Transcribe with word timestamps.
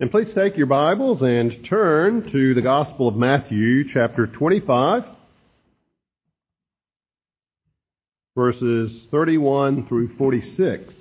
And 0.00 0.12
please 0.12 0.28
take 0.32 0.56
your 0.56 0.68
Bibles 0.68 1.22
and 1.22 1.66
turn 1.68 2.30
to 2.30 2.54
the 2.54 2.62
Gospel 2.62 3.08
of 3.08 3.16
Matthew, 3.16 3.92
chapter 3.92 4.28
25, 4.28 5.02
verses 8.36 8.92
31 9.10 9.88
through 9.88 10.16
46. 10.16 10.94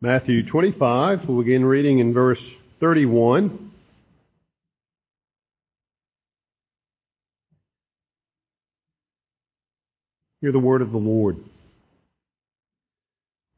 Matthew 0.00 0.48
25, 0.48 1.28
we'll 1.28 1.42
begin 1.42 1.64
reading 1.64 1.98
in 1.98 2.14
verse 2.14 2.38
31. 2.78 3.72
Hear 10.40 10.52
the 10.52 10.60
word 10.60 10.82
of 10.82 10.92
the 10.92 10.98
Lord. 10.98 11.38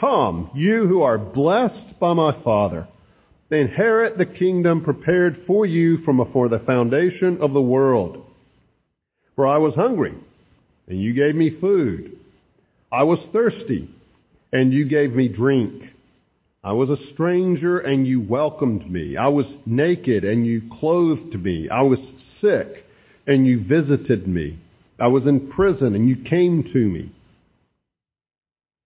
Come, 0.00 0.50
you 0.54 0.86
who 0.86 1.02
are 1.02 1.18
blessed 1.18 1.98
by 2.00 2.14
my 2.14 2.42
Father, 2.42 2.88
inherit 3.50 4.18
the 4.18 4.26
kingdom 4.26 4.82
prepared 4.82 5.44
for 5.46 5.64
you 5.64 5.98
from 6.04 6.16
before 6.16 6.48
the 6.48 6.58
foundation 6.58 7.38
of 7.40 7.52
the 7.52 7.60
world. 7.60 8.24
For 9.36 9.46
I 9.46 9.58
was 9.58 9.74
hungry, 9.74 10.14
and 10.88 11.00
you 11.00 11.12
gave 11.12 11.34
me 11.34 11.58
food. 11.60 12.18
I 12.90 13.04
was 13.04 13.18
thirsty, 13.32 13.88
and 14.52 14.72
you 14.72 14.88
gave 14.88 15.12
me 15.12 15.28
drink. 15.28 15.82
I 16.62 16.72
was 16.72 16.88
a 16.90 17.12
stranger, 17.12 17.78
and 17.78 18.06
you 18.06 18.20
welcomed 18.20 18.90
me. 18.90 19.16
I 19.16 19.28
was 19.28 19.46
naked, 19.66 20.24
and 20.24 20.46
you 20.46 20.62
clothed 20.80 21.34
me. 21.34 21.68
I 21.68 21.82
was 21.82 21.98
sick, 22.40 22.84
and 23.26 23.46
you 23.46 23.62
visited 23.62 24.26
me. 24.26 24.58
I 24.98 25.08
was 25.08 25.26
in 25.26 25.50
prison, 25.50 25.94
and 25.94 26.08
you 26.08 26.16
came 26.16 26.64
to 26.72 26.78
me. 26.78 27.12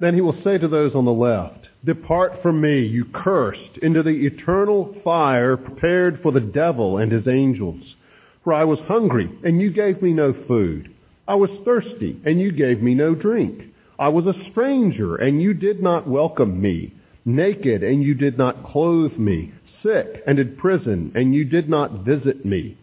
Then 0.00 0.14
he 0.14 0.20
will 0.20 0.40
say 0.42 0.58
to 0.58 0.68
those 0.68 0.94
on 0.94 1.04
the 1.04 1.12
left, 1.12 1.68
Depart 1.84 2.42
from 2.42 2.60
me, 2.60 2.80
you 2.86 3.04
cursed, 3.04 3.78
into 3.82 4.02
the 4.02 4.26
eternal 4.26 4.94
fire 5.04 5.56
prepared 5.56 6.20
for 6.22 6.32
the 6.32 6.40
devil 6.40 6.98
and 6.98 7.12
his 7.12 7.28
angels. 7.28 7.94
For 8.42 8.52
I 8.52 8.64
was 8.64 8.78
hungry, 8.88 9.30
and 9.44 9.60
you 9.60 9.70
gave 9.70 10.02
me 10.02 10.12
no 10.12 10.34
food. 10.46 10.94
I 11.28 11.34
was 11.36 11.50
thirsty, 11.64 12.20
and 12.24 12.40
you 12.40 12.52
gave 12.52 12.82
me 12.82 12.94
no 12.94 13.14
drink. 13.14 13.62
I 13.98 14.08
was 14.08 14.26
a 14.26 14.50
stranger, 14.50 15.16
and 15.16 15.40
you 15.40 15.54
did 15.54 15.82
not 15.82 16.08
welcome 16.08 16.60
me. 16.60 16.94
Naked, 17.24 17.82
and 17.82 18.02
you 18.02 18.14
did 18.14 18.36
not 18.36 18.64
clothe 18.64 19.16
me. 19.16 19.52
Sick, 19.82 20.22
and 20.26 20.38
in 20.38 20.56
prison, 20.56 21.12
and 21.14 21.34
you 21.34 21.44
did 21.44 21.68
not 21.68 22.04
visit 22.04 22.44
me. 22.44 22.76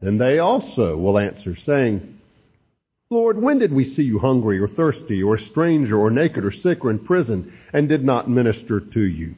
Then 0.00 0.18
they 0.18 0.38
also 0.38 0.96
will 0.96 1.18
answer, 1.18 1.56
saying, 1.64 2.15
Lord, 3.08 3.40
when 3.40 3.58
did 3.58 3.72
we 3.72 3.94
see 3.94 4.02
you 4.02 4.18
hungry 4.18 4.58
or 4.58 4.68
thirsty 4.68 5.22
or 5.22 5.36
a 5.36 5.48
stranger 5.50 5.96
or 5.96 6.10
naked 6.10 6.44
or 6.44 6.52
sick 6.52 6.84
or 6.84 6.90
in 6.90 6.98
prison 6.98 7.56
and 7.72 7.88
did 7.88 8.04
not 8.04 8.28
minister 8.28 8.80
to 8.80 9.00
you? 9.00 9.36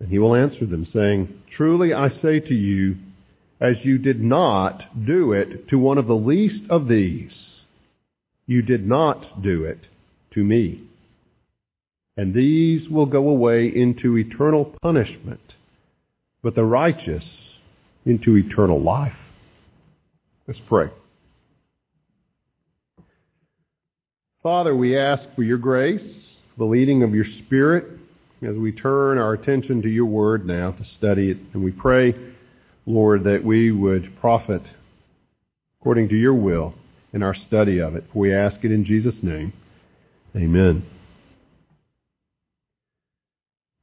And 0.00 0.08
he 0.08 0.18
will 0.18 0.34
answer 0.34 0.64
them 0.64 0.86
saying, 0.92 1.42
Truly 1.56 1.92
I 1.92 2.08
say 2.22 2.40
to 2.40 2.54
you, 2.54 2.96
as 3.60 3.76
you 3.82 3.98
did 3.98 4.22
not 4.22 5.04
do 5.06 5.32
it 5.32 5.68
to 5.68 5.78
one 5.78 5.98
of 5.98 6.06
the 6.06 6.14
least 6.14 6.70
of 6.70 6.88
these, 6.88 7.32
you 8.46 8.62
did 8.62 8.86
not 8.86 9.42
do 9.42 9.64
it 9.64 9.80
to 10.32 10.44
me. 10.44 10.82
And 12.16 12.34
these 12.34 12.88
will 12.88 13.06
go 13.06 13.28
away 13.28 13.66
into 13.66 14.16
eternal 14.16 14.74
punishment, 14.80 15.54
but 16.42 16.54
the 16.54 16.64
righteous 16.64 17.24
into 18.06 18.36
eternal 18.36 18.80
life. 18.80 19.12
Let's 20.46 20.60
pray. 20.68 20.88
Father, 24.40 24.72
we 24.72 24.96
ask 24.96 25.24
for 25.34 25.42
your 25.42 25.58
grace, 25.58 26.00
the 26.56 26.64
leading 26.64 27.02
of 27.02 27.12
your 27.12 27.24
Spirit, 27.44 27.98
as 28.40 28.54
we 28.54 28.70
turn 28.70 29.18
our 29.18 29.32
attention 29.32 29.82
to 29.82 29.88
your 29.88 30.06
word 30.06 30.46
now 30.46 30.70
to 30.70 30.84
study 30.96 31.32
it. 31.32 31.38
And 31.52 31.64
we 31.64 31.72
pray, 31.72 32.14
Lord, 32.86 33.24
that 33.24 33.42
we 33.42 33.72
would 33.72 34.16
profit 34.20 34.62
according 35.80 36.10
to 36.10 36.14
your 36.14 36.34
will 36.34 36.74
in 37.12 37.24
our 37.24 37.34
study 37.48 37.80
of 37.80 37.96
it. 37.96 38.04
We 38.14 38.32
ask 38.32 38.64
it 38.64 38.70
in 38.70 38.84
Jesus' 38.84 39.16
name. 39.22 39.52
Amen. 40.36 40.84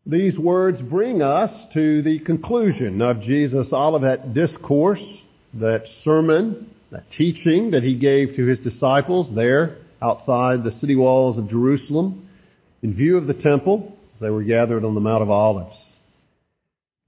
These 0.05 0.37
words 0.37 0.81
bring 0.81 1.21
us 1.21 1.51
to 1.73 2.01
the 2.01 2.19
conclusion 2.19 3.01
of 3.01 3.21
Jesus' 3.23 3.67
Olivet 3.73 4.33
Discourse, 4.33 5.03
that 5.55 5.83
sermon, 6.05 6.69
that 6.91 7.03
teaching 7.17 7.71
that 7.71 7.83
he 7.83 7.95
gave 7.95 8.37
to 8.37 8.45
his 8.45 8.59
disciples 8.59 9.35
there 9.35 9.79
outside 10.05 10.63
the 10.63 10.77
city 10.79 10.95
walls 10.95 11.37
of 11.37 11.49
Jerusalem 11.49 12.29
in 12.83 12.93
view 12.93 13.17
of 13.17 13.25
the 13.25 13.33
temple 13.33 13.97
they 14.21 14.29
were 14.29 14.43
gathered 14.43 14.85
on 14.85 14.93
the 14.93 15.01
Mount 15.01 15.23
of 15.23 15.29
Olives. 15.29 15.75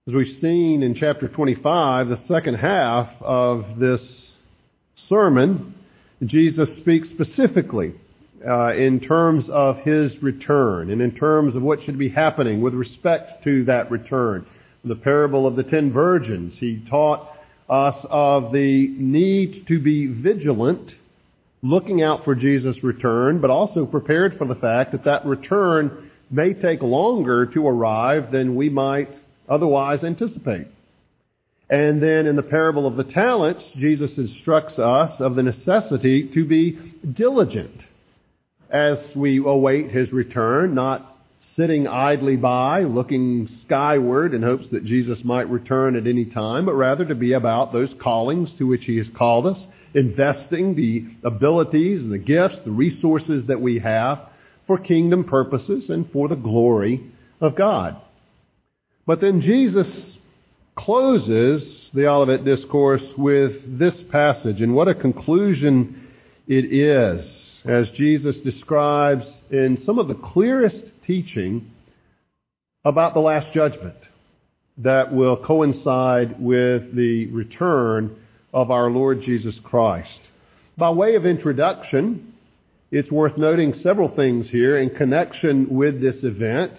As 0.07 0.13
we've 0.13 0.41
seen 0.41 0.83
in 0.83 0.95
chapter 0.95 1.27
25, 1.27 2.07
the 2.07 2.17
second 2.27 2.55
half 2.55 3.09
of 3.21 3.77
this 3.79 4.01
sermon, 5.07 5.75
Jesus 6.25 6.75
speaks 6.77 7.07
specifically 7.09 7.93
uh, 8.45 8.73
in 8.73 8.99
terms 8.99 9.45
of 9.51 9.77
his 9.77 10.11
return 10.21 10.89
and 10.89 11.01
in 11.01 11.15
terms 11.15 11.55
of 11.55 11.61
what 11.61 11.83
should 11.83 11.99
be 11.99 12.09
happening 12.09 12.61
with 12.61 12.73
respect 12.73 13.43
to 13.43 13.63
that 13.65 13.91
return. 13.91 14.45
The 14.83 14.95
parable 14.95 15.45
of 15.45 15.55
the 15.55 15.63
ten 15.63 15.91
virgins, 15.93 16.53
he 16.59 16.85
taught 16.89 17.29
us 17.69 17.95
of 18.09 18.51
the 18.51 18.87
need 18.97 19.65
to 19.67 19.79
be 19.79 20.07
vigilant 20.07 20.91
looking 21.61 22.03
out 22.03 22.23
for 22.23 22.35
Jesus' 22.35 22.83
return, 22.83 23.41
but 23.41 23.49
also 23.49 23.85
prepared 23.85 24.37
for 24.37 24.45
the 24.45 24.55
fact 24.55 24.91
that 24.91 25.05
that 25.05 25.25
return 25.25 26.11
may 26.29 26.53
take 26.53 26.81
longer 26.81 27.45
to 27.45 27.67
arrive 27.67 28.31
than 28.31 28.55
we 28.55 28.69
might 28.69 29.09
otherwise 29.49 30.03
anticipate. 30.03 30.67
And 31.69 32.01
then 32.01 32.27
in 32.27 32.35
the 32.35 32.43
parable 32.43 32.87
of 32.87 32.95
the 32.95 33.03
talents, 33.03 33.61
Jesus 33.75 34.11
instructs 34.17 34.79
us 34.79 35.11
of 35.19 35.35
the 35.35 35.43
necessity 35.43 36.29
to 36.33 36.45
be 36.45 36.79
diligent 37.17 37.83
as 38.69 38.97
we 39.15 39.37
await 39.39 39.91
His 39.91 40.11
return, 40.11 40.75
not 40.75 41.17
sitting 41.57 41.87
idly 41.87 42.35
by, 42.35 42.83
looking 42.83 43.49
skyward 43.65 44.33
in 44.33 44.43
hopes 44.43 44.65
that 44.71 44.85
Jesus 44.85 45.17
might 45.23 45.49
return 45.49 45.95
at 45.95 46.07
any 46.07 46.25
time, 46.25 46.65
but 46.65 46.75
rather 46.75 47.03
to 47.05 47.15
be 47.15 47.33
about 47.33 47.73
those 47.73 47.89
callings 48.01 48.49
to 48.59 48.67
which 48.67 48.83
He 48.85 48.97
has 48.97 49.07
called 49.17 49.47
us 49.47 49.57
investing 49.93 50.75
the 50.75 51.05
abilities 51.27 52.01
and 52.01 52.11
the 52.11 52.17
gifts, 52.17 52.57
the 52.65 52.71
resources 52.71 53.45
that 53.47 53.61
we 53.61 53.79
have 53.79 54.19
for 54.65 54.77
kingdom 54.77 55.23
purposes 55.23 55.83
and 55.89 56.11
for 56.11 56.27
the 56.27 56.35
glory 56.35 57.11
of 57.39 57.55
God. 57.55 57.95
But 59.05 59.21
then 59.21 59.41
Jesus 59.41 59.87
closes 60.77 61.63
the 61.93 62.07
Olivet 62.07 62.43
Discourse 62.43 63.01
with 63.17 63.79
this 63.79 63.93
passage, 64.11 64.61
and 64.61 64.75
what 64.75 64.87
a 64.87 64.93
conclusion 64.93 66.07
it 66.47 66.65
is, 66.65 67.25
as 67.65 67.85
Jesus 67.95 68.35
describes 68.43 69.23
in 69.49 69.81
some 69.85 69.97
of 69.97 70.07
the 70.07 70.13
clearest 70.33 70.75
teaching 71.05 71.71
about 72.83 73.13
the 73.13 73.19
Last 73.19 73.53
Judgment 73.53 73.95
that 74.77 75.11
will 75.11 75.43
coincide 75.43 76.39
with 76.39 76.95
the 76.95 77.27
return 77.31 78.15
of 78.57 78.71
our 78.71 78.89
Lord 78.89 79.21
Jesus 79.21 79.53
Christ. 79.63 80.09
By 80.79 80.89
way 80.89 81.13
of 81.13 81.27
introduction, 81.27 82.33
it's 82.89 83.11
worth 83.11 83.37
noting 83.37 83.75
several 83.83 84.15
things 84.15 84.47
here 84.51 84.79
in 84.79 84.89
connection 84.95 85.67
with 85.69 86.01
this 86.01 86.15
event. 86.23 86.71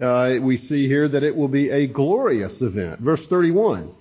Uh, 0.00 0.40
we 0.40 0.64
see 0.68 0.86
here 0.86 1.08
that 1.08 1.24
it 1.24 1.34
will 1.34 1.48
be 1.48 1.68
a 1.68 1.88
glorious 1.88 2.52
event. 2.60 3.00
Verse 3.00 3.18
31. 3.28 3.92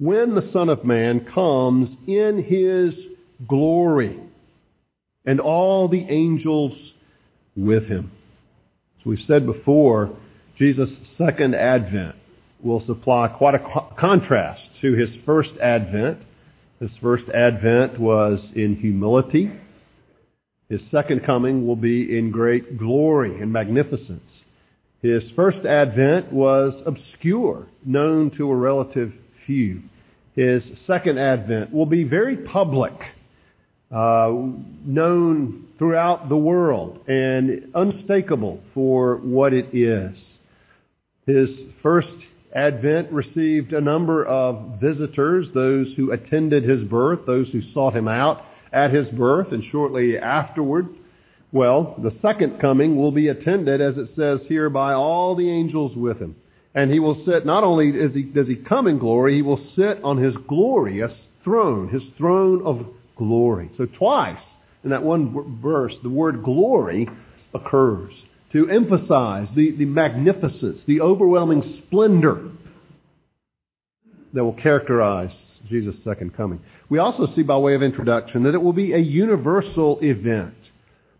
When 0.00 0.34
the 0.34 0.50
Son 0.52 0.68
of 0.68 0.84
Man 0.84 1.26
comes 1.34 1.96
in 2.06 2.44
His 2.46 2.92
glory 3.48 4.20
and 5.24 5.40
all 5.40 5.88
the 5.88 6.04
angels 6.10 6.74
with 7.56 7.84
Him. 7.84 8.10
As 9.00 9.06
we've 9.06 9.26
said 9.26 9.46
before, 9.46 10.14
Jesus' 10.58 10.90
second 11.16 11.54
advent 11.54 12.16
will 12.62 12.84
supply 12.84 13.28
quite 13.28 13.54
a 13.54 13.60
co- 13.60 13.94
contrast 13.98 14.60
to 14.82 14.94
His 14.94 15.10
first 15.24 15.50
advent. 15.62 16.18
His 16.80 16.90
first 17.00 17.24
advent 17.28 17.98
was 18.00 18.40
in 18.54 18.76
humility. 18.76 19.52
His 20.68 20.80
second 20.90 21.24
coming 21.24 21.66
will 21.66 21.76
be 21.76 22.18
in 22.18 22.32
great 22.32 22.78
glory 22.78 23.40
and 23.40 23.52
magnificence. 23.52 24.28
His 25.00 25.22
first 25.36 25.64
advent 25.64 26.32
was 26.32 26.74
obscure, 26.84 27.66
known 27.84 28.32
to 28.36 28.50
a 28.50 28.56
relative 28.56 29.12
few. 29.46 29.82
His 30.34 30.62
second 30.86 31.18
advent 31.18 31.72
will 31.72 31.86
be 31.86 32.04
very 32.04 32.36
public, 32.36 32.94
uh, 33.90 34.32
known 34.84 35.68
throughout 35.78 36.28
the 36.28 36.36
world, 36.36 37.04
and 37.06 37.68
unmistakable 37.74 38.60
for 38.74 39.16
what 39.18 39.52
it 39.52 39.74
is. 39.74 40.16
His 41.26 41.50
first 41.82 42.08
advent 42.54 43.10
received 43.12 43.72
a 43.72 43.80
number 43.80 44.24
of 44.24 44.80
visitors, 44.80 45.46
those 45.54 45.88
who 45.96 46.12
attended 46.12 46.64
his 46.64 46.82
birth, 46.88 47.20
those 47.26 47.48
who 47.48 47.62
sought 47.72 47.96
him 47.96 48.08
out 48.08 48.44
at 48.72 48.92
his 48.92 49.06
birth, 49.08 49.52
and 49.52 49.64
shortly 49.70 50.18
afterward 50.18 50.88
well, 51.52 51.94
the 52.02 52.16
second 52.22 52.60
coming 52.60 52.96
will 52.96 53.12
be 53.12 53.28
attended, 53.28 53.82
as 53.82 53.98
it 53.98 54.08
says 54.16 54.40
here, 54.48 54.70
by 54.70 54.94
all 54.94 55.36
the 55.36 55.50
angels 55.50 55.94
with 55.94 56.18
him. 56.18 56.34
And 56.74 56.90
he 56.90 56.98
will 56.98 57.22
sit, 57.26 57.44
not 57.44 57.62
only 57.62 57.92
does 57.92 58.14
he, 58.14 58.22
does 58.22 58.48
he 58.48 58.56
come 58.56 58.86
in 58.86 58.98
glory, 58.98 59.36
he 59.36 59.42
will 59.42 59.62
sit 59.76 60.02
on 60.02 60.16
his 60.16 60.34
glorious 60.48 61.12
throne, 61.44 61.90
his 61.90 62.02
throne 62.16 62.64
of 62.64 62.86
glory. 63.18 63.70
So 63.76 63.84
twice 63.84 64.40
in 64.82 64.90
that 64.90 65.02
one 65.02 65.60
verse, 65.60 65.92
the 66.02 66.08
word 66.08 66.42
glory 66.42 67.06
occurs 67.52 68.14
to 68.52 68.68
emphasize 68.68 69.48
the, 69.56 69.72
the 69.76 69.84
magnificence, 69.84 70.80
the 70.86 71.00
overwhelming 71.00 71.82
splendor 71.86 72.50
that 74.32 74.44
will 74.44 74.54
characterize 74.54 75.30
Jesus' 75.68 75.96
second 76.04 76.36
coming. 76.36 76.60
We 76.88 76.98
also 76.98 77.26
see 77.34 77.42
by 77.42 77.56
way 77.56 77.74
of 77.74 77.82
introduction 77.82 78.42
that 78.44 78.54
it 78.54 78.62
will 78.62 78.72
be 78.72 78.92
a 78.92 78.98
universal 78.98 79.98
event. 80.02 80.54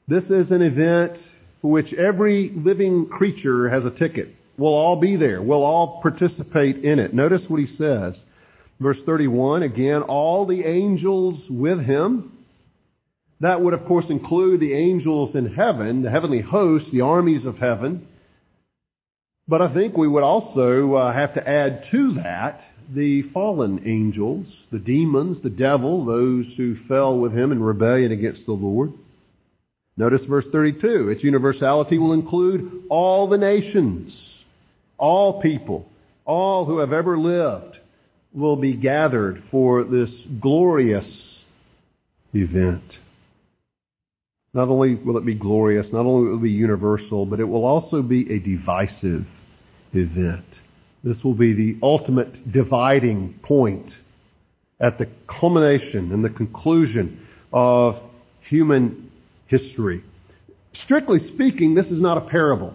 This 0.09 0.25
is 0.25 0.51
an 0.51 0.63
event 0.63 1.19
for 1.63 1.71
which 1.71 1.93
every 1.93 2.51
living 2.55 3.07
creature 3.07 3.71
has 3.71 3.85
a 3.85 3.91
ticket. 3.91 4.35
We'll 4.59 4.75
all 4.75 5.01
be 5.01 5.17
there. 5.17 5.41
We'll 5.41 5.63
all 5.63 6.03
participate 6.03 6.85
in 6.85 6.99
it. 6.99 7.15
Notice 7.15 7.43
what 7.49 7.61
he 7.61 7.77
says. 7.79 8.15
Verse 8.81 8.99
31, 9.07 9.63
again, 9.63 10.03
all 10.03 10.45
the 10.45 10.65
angels 10.65 11.41
with 11.49 11.81
him. 11.81 12.42
That 13.43 13.61
would 13.61 13.75
of 13.75 13.87
course 13.87 14.05
include 14.09 14.61
the 14.61 14.73
angels 14.73 15.35
in 15.35 15.53
heaven, 15.53 16.03
the 16.03 16.11
heavenly 16.11 16.41
host, 16.41 16.87
the 16.93 17.01
armies 17.01 17.45
of 17.45 17.59
heaven. 17.59 18.07
But 19.49 19.61
I 19.61 19.75
think 19.75 19.97
we 19.97 20.07
would 20.07 20.23
also 20.23 20.95
uh, 20.95 21.13
have 21.13 21.35
to 21.35 21.47
add 21.47 21.85
to 21.91 22.15
that 22.23 22.61
the 22.89 23.23
fallen 23.35 23.83
angels, 23.85 24.47
the 24.71 24.79
demons, 24.79 25.43
the 25.43 25.51
devil, 25.51 26.05
those 26.05 26.47
who 26.57 26.77
fell 26.87 27.19
with 27.19 27.33
him 27.33 27.51
in 27.51 27.61
rebellion 27.61 28.13
against 28.13 28.47
the 28.47 28.53
Lord. 28.53 28.93
Notice 29.97 30.21
verse 30.29 30.45
32. 30.53 31.09
Its 31.09 31.25
universality 31.25 31.99
will 31.99 32.13
include 32.13 32.85
all 32.91 33.29
the 33.29 33.39
nations, 33.39 34.13
all 34.97 35.43
people, 35.43 35.89
all 36.25 36.65
who 36.65 36.79
have 36.79 36.93
ever 36.93 37.19
lived 37.19 37.77
will 38.33 38.57
be 38.57 38.75
gathered 38.75 39.43
for 39.51 39.83
this 39.83 40.11
glorious 40.41 41.05
event. 42.33 42.83
Not 44.55 44.69
only 44.69 44.97
will 44.97 45.17
it 45.17 45.25
be 45.25 45.35
glorious, 45.35 45.87
not 45.93 46.05
only 46.05 46.29
will 46.29 46.39
it 46.39 46.43
be 46.43 46.51
universal, 46.51 47.25
but 47.25 47.41
it 47.41 47.45
will 47.45 47.65
also 47.65 48.03
be 48.03 48.31
a 48.33 48.39
divisive 48.39 49.27
event. 49.93 50.45
This 51.03 51.17
will 51.25 51.35
be 51.35 51.55
the 51.55 51.79
ultimate 51.83 52.53
dividing 52.53 53.41
point 53.43 53.91
at 54.79 54.99
the 54.99 55.07
culmination 55.27 56.13
and 56.13 56.25
the 56.25 56.29
conclusion 56.29 57.27
of 57.53 57.97
human 58.49 59.11
history. 59.47 60.05
Strictly 60.85 61.19
speaking, 61.35 61.75
this 61.75 61.87
is 61.87 62.01
not 62.01 62.19
a 62.19 62.29
parable. 62.29 62.75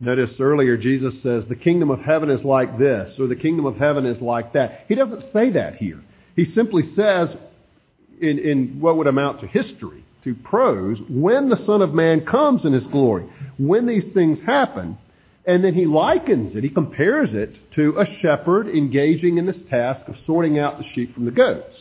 Notice 0.00 0.30
earlier 0.40 0.76
Jesus 0.76 1.14
says 1.22 1.44
the 1.48 1.56
kingdom 1.56 1.90
of 1.90 2.00
heaven 2.00 2.30
is 2.30 2.44
like 2.44 2.78
this 2.78 3.10
or 3.20 3.28
the 3.28 3.36
kingdom 3.36 3.66
of 3.66 3.76
heaven 3.76 4.06
is 4.06 4.20
like 4.20 4.54
that. 4.54 4.86
He 4.88 4.94
doesn't 4.94 5.32
say 5.32 5.50
that 5.52 5.76
here. 5.76 6.00
He 6.34 6.52
simply 6.54 6.82
says 6.96 7.28
in, 8.22 8.38
in 8.38 8.80
what 8.80 8.96
would 8.96 9.06
amount 9.06 9.40
to 9.40 9.46
history, 9.46 10.04
to 10.24 10.34
prose, 10.34 10.98
when 11.10 11.48
the 11.48 11.64
Son 11.66 11.82
of 11.82 11.92
Man 11.92 12.24
comes 12.24 12.62
in 12.64 12.72
His 12.72 12.84
glory, 12.90 13.26
when 13.58 13.86
these 13.86 14.04
things 14.14 14.38
happen, 14.46 14.96
and 15.44 15.64
then 15.64 15.74
he 15.74 15.86
likens 15.86 16.54
it, 16.54 16.62
he 16.62 16.70
compares 16.70 17.30
it 17.32 17.50
to 17.74 17.98
a 17.98 18.04
shepherd 18.20 18.68
engaging 18.68 19.38
in 19.38 19.46
this 19.46 19.56
task 19.68 20.08
of 20.08 20.14
sorting 20.24 20.58
out 20.58 20.78
the 20.78 20.84
sheep 20.94 21.14
from 21.14 21.24
the 21.24 21.32
goats. 21.32 21.74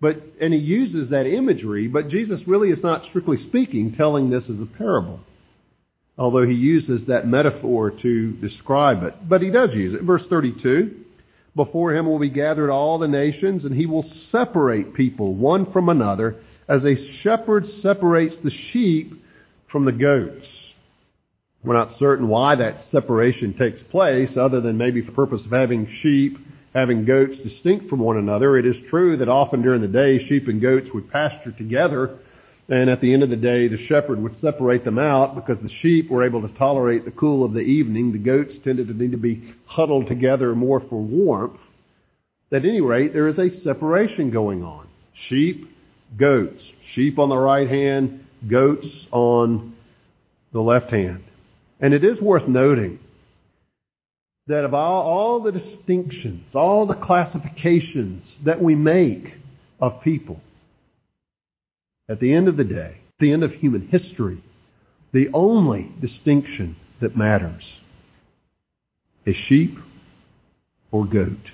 But, 0.00 0.16
and 0.40 0.52
he 0.52 0.60
uses 0.60 1.10
that 1.10 1.26
imagery, 1.26 1.88
but 1.88 2.08
Jesus 2.08 2.40
really 2.46 2.70
is 2.70 2.82
not 2.82 3.02
strictly 3.08 3.36
speaking 3.48 3.94
telling 3.96 4.30
this 4.30 4.44
as 4.44 4.60
a 4.60 4.66
parable. 4.78 5.20
Although 6.18 6.46
he 6.46 6.54
uses 6.54 7.06
that 7.08 7.26
metaphor 7.26 7.90
to 7.90 8.32
describe 8.32 9.02
it. 9.02 9.14
But 9.28 9.42
he 9.42 9.50
does 9.50 9.70
use 9.74 9.94
it. 9.94 10.02
Verse 10.02 10.22
32, 10.30 11.04
before 11.56 11.94
him 11.94 12.06
will 12.06 12.18
be 12.18 12.28
gathered 12.28 12.70
all 12.70 12.98
the 12.98 13.08
nations 13.08 13.64
and 13.64 13.74
he 13.74 13.86
will 13.86 14.04
separate 14.30 14.94
people 14.94 15.34
one 15.34 15.72
from 15.72 15.88
another 15.88 16.36
as 16.68 16.84
a 16.84 17.20
shepherd 17.22 17.64
separates 17.82 18.36
the 18.44 18.52
sheep 18.72 19.14
from 19.72 19.86
the 19.86 19.92
goats. 19.92 20.46
We're 21.64 21.74
not 21.74 21.98
certain 21.98 22.28
why 22.28 22.56
that 22.56 22.84
separation 22.92 23.54
takes 23.54 23.80
place 23.90 24.30
other 24.36 24.60
than 24.60 24.76
maybe 24.76 25.00
for 25.00 25.10
the 25.10 25.16
purpose 25.16 25.40
of 25.44 25.50
having 25.50 25.88
sheep 26.02 26.38
having 26.74 27.06
goats 27.06 27.38
distinct 27.38 27.88
from 27.88 28.00
one 28.00 28.18
another. 28.18 28.58
It 28.58 28.66
is 28.66 28.76
true 28.90 29.16
that 29.16 29.30
often 29.30 29.62
during 29.62 29.80
the 29.80 29.88
day 29.88 30.22
sheep 30.28 30.46
and 30.46 30.60
goats 30.60 30.88
would 30.92 31.10
pasture 31.10 31.52
together 31.52 32.18
and 32.68 32.90
at 32.90 33.00
the 33.00 33.12
end 33.12 33.22
of 33.22 33.30
the 33.30 33.36
day 33.36 33.68
the 33.68 33.86
shepherd 33.86 34.20
would 34.22 34.40
separate 34.40 34.84
them 34.84 34.98
out 34.98 35.34
because 35.34 35.62
the 35.62 35.70
sheep 35.82 36.10
were 36.10 36.24
able 36.24 36.46
to 36.46 36.54
tolerate 36.56 37.04
the 37.04 37.10
cool 37.10 37.44
of 37.44 37.52
the 37.52 37.60
evening. 37.60 38.12
The 38.12 38.18
goats 38.18 38.52
tended 38.64 38.88
to 38.88 38.94
need 38.94 39.12
to 39.12 39.18
be 39.18 39.54
huddled 39.66 40.08
together 40.08 40.54
more 40.54 40.80
for 40.80 41.00
warmth. 41.00 41.60
At 42.52 42.64
any 42.64 42.80
rate, 42.80 43.12
there 43.12 43.28
is 43.28 43.38
a 43.38 43.62
separation 43.64 44.30
going 44.30 44.62
on. 44.62 44.88
Sheep, 45.28 45.68
goats. 46.16 46.62
Sheep 46.94 47.18
on 47.18 47.28
the 47.28 47.36
right 47.36 47.68
hand, 47.68 48.24
goats 48.48 48.86
on 49.12 49.74
the 50.52 50.60
left 50.60 50.90
hand. 50.90 51.24
And 51.80 51.92
it 51.92 52.04
is 52.04 52.20
worth 52.20 52.48
noting 52.48 52.98
that 54.46 54.64
of 54.64 54.74
all, 54.74 55.02
all 55.02 55.42
the 55.42 55.52
distinctions, 55.52 56.54
all 56.54 56.86
the 56.86 56.94
classifications 56.94 58.22
that 58.44 58.62
we 58.62 58.74
make 58.74 59.34
of 59.80 60.00
people, 60.02 60.40
at 62.08 62.20
the 62.20 62.32
end 62.32 62.48
of 62.48 62.56
the 62.56 62.64
day, 62.64 62.98
at 62.98 63.20
the 63.20 63.32
end 63.32 63.42
of 63.42 63.52
human 63.52 63.88
history, 63.88 64.42
the 65.12 65.28
only 65.32 65.90
distinction 66.00 66.76
that 67.00 67.16
matters 67.16 67.62
is 69.24 69.36
sheep 69.48 69.78
or 70.90 71.04
goat. 71.04 71.50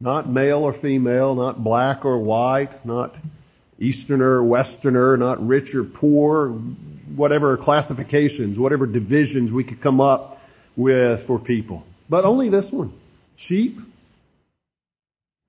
Not 0.00 0.28
male 0.28 0.58
or 0.58 0.74
female, 0.80 1.34
not 1.34 1.62
black 1.62 2.04
or 2.04 2.18
white, 2.18 2.84
not 2.84 3.14
Easterner 3.78 4.36
or 4.36 4.44
Westerner, 4.44 5.16
not 5.16 5.46
rich 5.46 5.74
or 5.74 5.84
poor, 5.84 6.48
whatever 7.14 7.56
classifications, 7.56 8.58
whatever 8.58 8.86
divisions 8.86 9.52
we 9.52 9.64
could 9.64 9.82
come 9.82 10.00
up 10.00 10.40
with 10.76 11.26
for 11.26 11.38
people. 11.38 11.84
But 12.08 12.24
only 12.24 12.48
this 12.48 12.70
one. 12.70 12.92
Sheep 13.36 13.78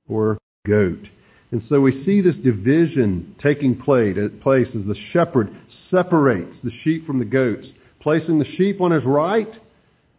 or 0.07 0.37
goat. 0.65 1.07
And 1.51 1.63
so 1.69 1.79
we 1.79 2.03
see 2.03 2.21
this 2.21 2.35
division 2.35 3.35
taking 3.41 3.77
place 3.79 4.17
as 4.17 4.85
the 4.85 4.97
shepherd 5.13 5.55
separates 5.89 6.55
the 6.63 6.71
sheep 6.83 7.05
from 7.05 7.19
the 7.19 7.25
goats, 7.25 7.67
placing 8.01 8.39
the 8.39 8.45
sheep 8.57 8.81
on 8.81 8.91
his 8.91 9.05
right, 9.05 9.49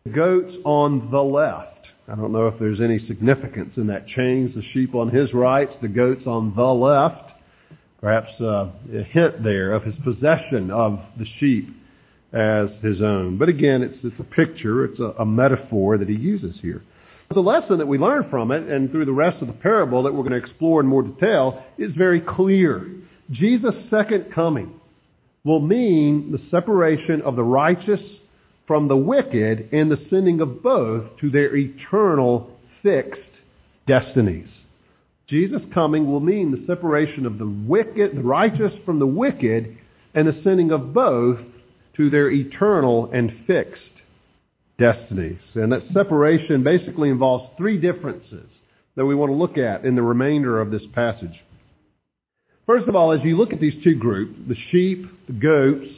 the 0.05 0.11
goats 0.11 0.55
on 0.65 1.11
the 1.11 1.23
left. 1.23 1.89
I 2.11 2.15
don't 2.15 2.33
know 2.33 2.47
if 2.47 2.59
there's 2.59 2.81
any 2.81 3.07
significance 3.07 3.77
in 3.77 3.89
that 3.89 4.07
change. 4.07 4.55
The 4.55 4.63
sheep 4.73 4.95
on 4.95 5.11
his 5.11 5.35
right, 5.35 5.69
the 5.83 5.89
goats 5.89 6.27
on 6.27 6.55
the 6.55 6.63
left. 6.63 7.33
Perhaps 8.01 8.31
uh, 8.41 8.71
a 8.95 9.03
hint 9.03 9.43
there 9.43 9.73
of 9.73 9.83
his 9.83 9.97
possession 9.97 10.71
of 10.71 11.01
the 11.19 11.27
sheep 11.39 11.69
as 12.33 12.71
his 12.83 13.03
own. 13.03 13.37
But 13.37 13.51
again, 13.51 13.83
it's, 13.83 14.03
it's 14.03 14.19
a 14.19 14.25
picture, 14.25 14.85
it's 14.87 15.01
a, 15.01 15.15
a 15.19 15.27
metaphor 15.27 15.99
that 15.99 16.09
he 16.09 16.15
uses 16.15 16.59
here. 16.63 16.83
The 17.31 17.41
lesson 17.41 17.79
that 17.79 17.87
we 17.87 17.99
learn 17.99 18.31
from 18.31 18.51
it 18.53 18.63
and 18.69 18.91
through 18.91 19.05
the 19.05 19.13
rest 19.13 19.43
of 19.43 19.49
the 19.49 19.55
parable 19.55 20.05
that 20.05 20.15
we're 20.15 20.27
going 20.27 20.41
to 20.41 20.47
explore 20.47 20.81
in 20.81 20.87
more 20.87 21.03
detail 21.03 21.63
is 21.77 21.93
very 21.93 22.23
clear. 22.23 22.91
Jesus' 23.31 23.77
second 23.91 24.33
coming 24.33 24.81
will 25.45 25.61
mean 25.61 26.33
the 26.33 26.39
separation 26.51 27.21
of 27.21 27.37
the 27.37 27.43
righteous 27.43 28.01
from 28.67 28.89
the 28.89 28.97
wicked 28.97 29.69
and 29.73 29.91
the 29.91 30.07
sending 30.09 30.41
of 30.41 30.63
both 30.63 31.19
to 31.19 31.31
their 31.31 31.55
eternal 31.55 32.57
fixed 32.83 33.31
destinies. 33.87 34.49
Jesus' 35.27 35.63
coming 35.75 36.11
will 36.11 36.21
mean 36.21 36.51
the 36.51 36.67
separation 36.67 37.27
of 37.27 37.37
the 37.37 37.47
wicked, 37.47 38.17
the 38.17 38.23
righteous 38.23 38.73
from 38.87 38.99
the 38.99 39.07
wicked, 39.07 39.77
and 40.15 40.27
the 40.27 40.41
sending 40.43 40.73
of 40.73 40.95
both 40.95 41.41
to 41.97 42.09
their 42.09 42.31
eternal 42.31 43.11
and 43.13 43.45
fixed 43.47 43.83
destinies. 44.79 45.41
And 45.55 45.73
that 45.73 45.83
separation 45.93 46.63
basically 46.63 47.11
involves 47.11 47.45
three 47.57 47.79
differences 47.79 48.49
that 48.97 49.05
we 49.05 49.15
want 49.15 49.31
to 49.31 49.37
look 49.37 49.59
at 49.59 49.85
in 49.85 49.95
the 49.95 50.03
remainder 50.03 50.61
of 50.61 50.71
this 50.71 50.83
passage. 50.95 51.35
First 52.67 52.89
of 52.89 52.95
all, 52.95 53.13
as 53.13 53.21
you 53.25 53.37
look 53.37 53.53
at 53.53 53.61
these 53.61 53.83
two 53.83 53.95
groups, 53.97 54.39
the 54.47 54.57
sheep, 54.71 55.07
the 55.27 55.33
goats, 55.33 55.89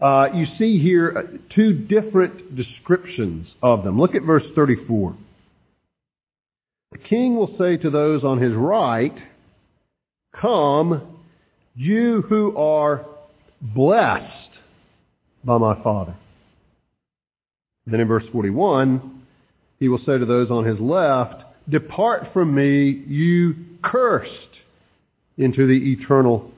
uh, 0.00 0.26
you 0.34 0.46
see 0.58 0.80
here 0.80 1.16
uh, 1.16 1.38
two 1.54 1.72
different 1.72 2.56
descriptions 2.56 3.48
of 3.62 3.84
them. 3.84 3.98
Look 3.98 4.14
at 4.14 4.22
verse 4.22 4.44
34. 4.54 5.16
The 6.92 6.98
king 6.98 7.36
will 7.36 7.56
say 7.58 7.76
to 7.78 7.90
those 7.90 8.22
on 8.22 8.40
his 8.40 8.54
right, 8.54 9.14
Come, 10.40 11.18
you 11.74 12.22
who 12.28 12.56
are 12.56 13.06
blessed 13.60 14.58
by 15.44 15.58
my 15.58 15.82
Father. 15.82 16.14
Then 17.86 18.00
in 18.00 18.08
verse 18.08 18.24
41, 18.32 19.22
he 19.78 19.88
will 19.88 19.98
say 19.98 20.18
to 20.18 20.24
those 20.24 20.50
on 20.50 20.64
his 20.64 20.80
left, 20.80 21.42
Depart 21.68 22.28
from 22.32 22.54
me, 22.54 22.90
you 23.06 23.54
cursed, 23.82 24.30
into 25.36 25.66
the 25.66 25.92
eternal 25.92 26.50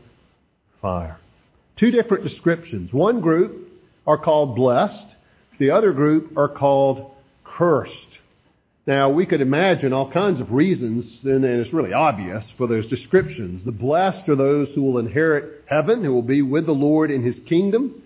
fire. 0.83 1.19
Two 1.79 1.91
different 1.91 2.25
descriptions. 2.25 2.93
One 2.93 3.21
group 3.21 3.69
are 4.07 4.19
called 4.19 4.55
blessed. 4.55 5.15
The 5.59 5.71
other 5.71 5.93
group 5.93 6.37
are 6.37 6.49
called 6.49 7.13
cursed. 7.45 7.93
Now, 8.87 9.11
we 9.11 9.27
could 9.27 9.41
imagine 9.41 9.93
all 9.93 10.13
kinds 10.13 10.41
of 10.41 10.53
reasons, 10.53 11.05
and 11.25 11.45
it's 11.45 11.73
really 11.73 11.93
obvious 11.93 12.45
for 12.57 12.69
those 12.69 12.89
descriptions. 12.89 13.65
The 13.65 13.73
blessed 13.73 14.29
are 14.29 14.37
those 14.37 14.69
who 14.75 14.83
will 14.83 14.99
inherit 14.99 15.65
heaven, 15.67 16.05
who 16.05 16.13
will 16.13 16.23
be 16.23 16.43
with 16.43 16.67
the 16.67 16.73
Lord 16.73 17.11
in 17.11 17.25
His 17.25 17.35
kingdom, 17.49 18.03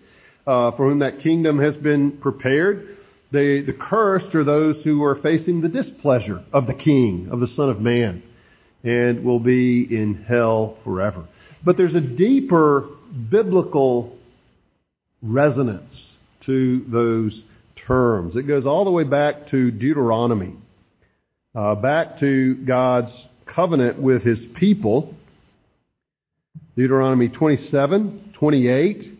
uh, 0.47 0.71
for 0.73 0.89
whom 0.89 1.01
that 1.01 1.23
kingdom 1.23 1.59
has 1.59 1.75
been 1.83 2.13
prepared. 2.13 2.97
The, 3.33 3.63
the 3.65 3.73
cursed 3.73 4.35
are 4.35 4.45
those 4.45 4.77
who 4.83 5.05
are 5.05 5.21
facing 5.23 5.61
the 5.61 5.69
displeasure 5.69 6.45
of 6.53 6.67
the 6.67 6.75
King, 6.75 7.29
of 7.31 7.41
the 7.41 7.49
Son 7.57 7.69
of 7.71 7.81
Man, 7.81 8.23
and 8.83 9.25
will 9.25 9.39
be 9.39 9.87
in 9.89 10.25
hell 10.29 10.79
forever. 10.83 11.29
But 11.65 11.77
there's 11.77 11.95
a 11.95 12.01
deeper 12.01 12.89
biblical 13.31 14.17
resonance 15.23 15.95
to 16.47 16.85
those 16.89 17.39
terms. 17.87 18.35
It 18.37 18.49
goes 18.49 18.65
all 18.67 18.85
the 18.85 18.91
way 18.91 19.05
back 19.05 19.51
to 19.51 19.71
Deuteronomy, 19.71 20.55
uh, 21.55 21.75
back 21.77 22.21
to 22.21 22.55
God's 22.67 23.13
covenant 23.55 24.01
with 24.01 24.23
His 24.23 24.39
people. 24.59 25.15
Deuteronomy 26.77 27.29
27, 27.29 28.35
28, 28.39 29.19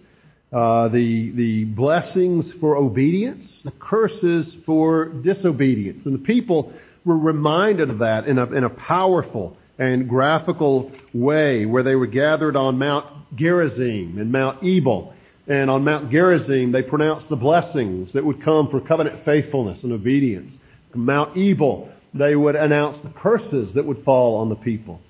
uh, 0.53 0.89
the, 0.89 1.33
the 1.37 1.65
blessings 1.65 2.47
for 2.61 2.77
obedience, 2.77 3.50
the 3.65 3.73
curses 3.73 4.47
for 4.67 5.07
disobedience. 5.07 6.03
And 6.05 6.15
the 6.15 6.25
people 6.25 6.73
were 7.05 7.19
reminded 7.19 7.91
of 7.91 7.99
that 7.99 8.27
in 8.27 8.39
a, 8.39 8.53
in 8.53 8.65
a 8.65 8.71
powerful 8.71 9.57
and 9.79 10.09
graphical 10.09 10.93
way 11.15 11.65
where 11.65 11.83
they 11.83 11.95
were 11.95 12.07
gathered 12.07 12.57
on 12.57 12.79
Mount 12.79 13.07
Gerizim 13.37 14.19
and 14.19 14.31
Mount 14.31 14.63
Ebal. 14.63 15.15
And 15.47 15.71
on 15.71 15.85
Mount 15.85 16.11
Gerizim, 16.11 16.73
they 16.73 16.83
pronounced 16.83 17.29
the 17.29 17.37
blessings 17.37 18.11
that 18.13 18.25
would 18.25 18.45
come 18.45 18.69
for 18.71 18.81
covenant 18.81 19.25
faithfulness 19.25 19.79
and 19.83 19.93
obedience. 19.93 20.53
Mount 20.95 21.37
Ebal, 21.37 21.91
they 22.13 22.37
would 22.37 22.57
announce 22.57 23.03
the 23.03 23.11
curses 23.11 23.75
that 23.75 23.85
would 23.85 24.05
fall 24.05 24.37
on 24.37 24.49
the 24.49 24.57
people 24.57 25.01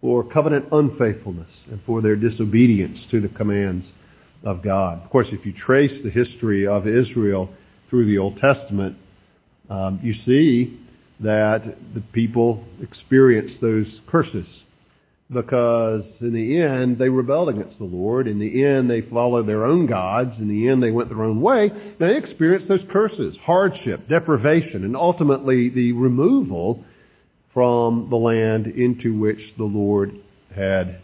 for 0.00 0.24
covenant 0.24 0.66
unfaithfulness 0.72 1.50
and 1.70 1.80
for 1.84 2.00
their 2.00 2.16
disobedience 2.16 2.98
to 3.10 3.20
the 3.20 3.28
commands 3.28 3.84
of 4.44 4.62
God. 4.62 5.02
Of 5.02 5.10
course, 5.10 5.26
if 5.32 5.44
you 5.44 5.52
trace 5.52 6.02
the 6.04 6.10
history 6.10 6.66
of 6.66 6.86
Israel 6.86 7.50
through 7.88 8.06
the 8.06 8.18
Old 8.18 8.38
Testament, 8.38 8.96
um, 9.68 10.00
you 10.02 10.14
see 10.24 10.78
that 11.20 11.76
the 11.94 12.02
people 12.12 12.64
experienced 12.82 13.60
those 13.60 13.86
curses 14.06 14.46
because 15.32 16.04
in 16.20 16.32
the 16.32 16.60
end 16.60 16.98
they 16.98 17.08
rebelled 17.08 17.48
against 17.48 17.78
the 17.78 17.84
Lord. 17.84 18.28
In 18.28 18.38
the 18.38 18.64
end 18.64 18.88
they 18.88 19.00
followed 19.00 19.46
their 19.48 19.64
own 19.64 19.86
gods. 19.86 20.32
In 20.38 20.48
the 20.48 20.68
end 20.68 20.82
they 20.82 20.90
went 20.90 21.08
their 21.08 21.24
own 21.24 21.40
way. 21.40 21.70
They 21.98 22.16
experienced 22.16 22.68
those 22.68 22.86
curses, 22.92 23.36
hardship, 23.42 24.08
deprivation, 24.08 24.84
and 24.84 24.96
ultimately 24.96 25.68
the 25.68 25.92
removal 25.92 26.84
from 27.52 28.08
the 28.10 28.16
land 28.16 28.66
into 28.66 29.18
which 29.18 29.40
the 29.56 29.64
Lord 29.64 30.12
had 30.54 31.00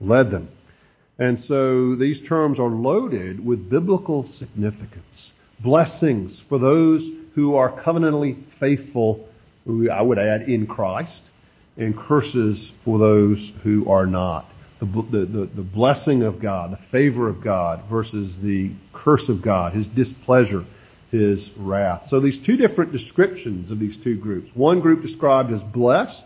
led 0.00 0.30
them. 0.30 0.48
And 1.18 1.44
so 1.48 1.96
these 1.96 2.26
terms 2.28 2.58
are 2.58 2.70
loaded 2.70 3.44
with 3.44 3.68
biblical 3.68 4.30
significance. 4.38 5.04
Blessings 5.62 6.32
for 6.48 6.58
those 6.58 7.02
who 7.34 7.56
are 7.56 7.70
covenantally 7.82 8.42
faithful 8.58 9.28
I 9.90 10.02
would 10.02 10.18
add, 10.18 10.42
in 10.42 10.66
Christ, 10.66 11.12
and 11.76 11.96
curses 11.96 12.58
for 12.84 12.98
those 12.98 13.38
who 13.62 13.88
are 13.88 14.06
not. 14.06 14.46
The, 14.80 14.86
the, 14.86 15.50
the, 15.54 15.62
blessing 15.62 16.22
of 16.22 16.40
God, 16.40 16.72
the 16.72 16.90
favor 16.90 17.28
of 17.28 17.44
God 17.44 17.84
versus 17.90 18.32
the 18.42 18.72
curse 18.94 19.28
of 19.28 19.42
God, 19.42 19.74
His 19.74 19.84
displeasure, 19.88 20.64
His 21.10 21.40
wrath. 21.58 22.06
So 22.08 22.20
these 22.20 22.44
two 22.46 22.56
different 22.56 22.92
descriptions 22.92 23.70
of 23.70 23.78
these 23.78 24.02
two 24.02 24.16
groups. 24.16 24.50
One 24.54 24.80
group 24.80 25.02
described 25.02 25.52
as 25.52 25.60
blessed 25.72 26.22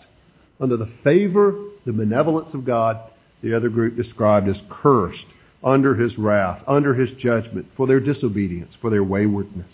under 0.61 0.77
the 0.77 0.91
favor, 1.03 1.53
the 1.85 1.93
benevolence 1.93 2.55
of 2.55 2.65
God. 2.65 3.01
The 3.43 3.57
other 3.57 3.69
group 3.69 3.97
described 3.97 4.49
as 4.49 4.57
cursed 4.71 5.27
under 5.65 5.95
His 5.95 6.17
wrath, 6.19 6.63
under 6.67 6.95
His 6.95 7.11
judgment 7.19 7.67
for 7.77 7.87
their 7.87 8.01
disobedience, 8.01 8.73
for 8.81 8.91
their 8.91 9.05
waywardness. 9.05 9.67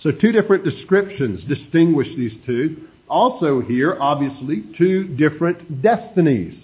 So 0.00 0.12
two 0.12 0.32
different 0.32 0.64
descriptions 0.64 1.42
distinguish 1.44 2.08
these 2.16 2.34
two. 2.46 2.88
Also 3.08 3.60
here, 3.60 3.96
obviously, 4.00 4.62
two 4.76 5.04
different 5.04 5.82
destinies 5.82 6.54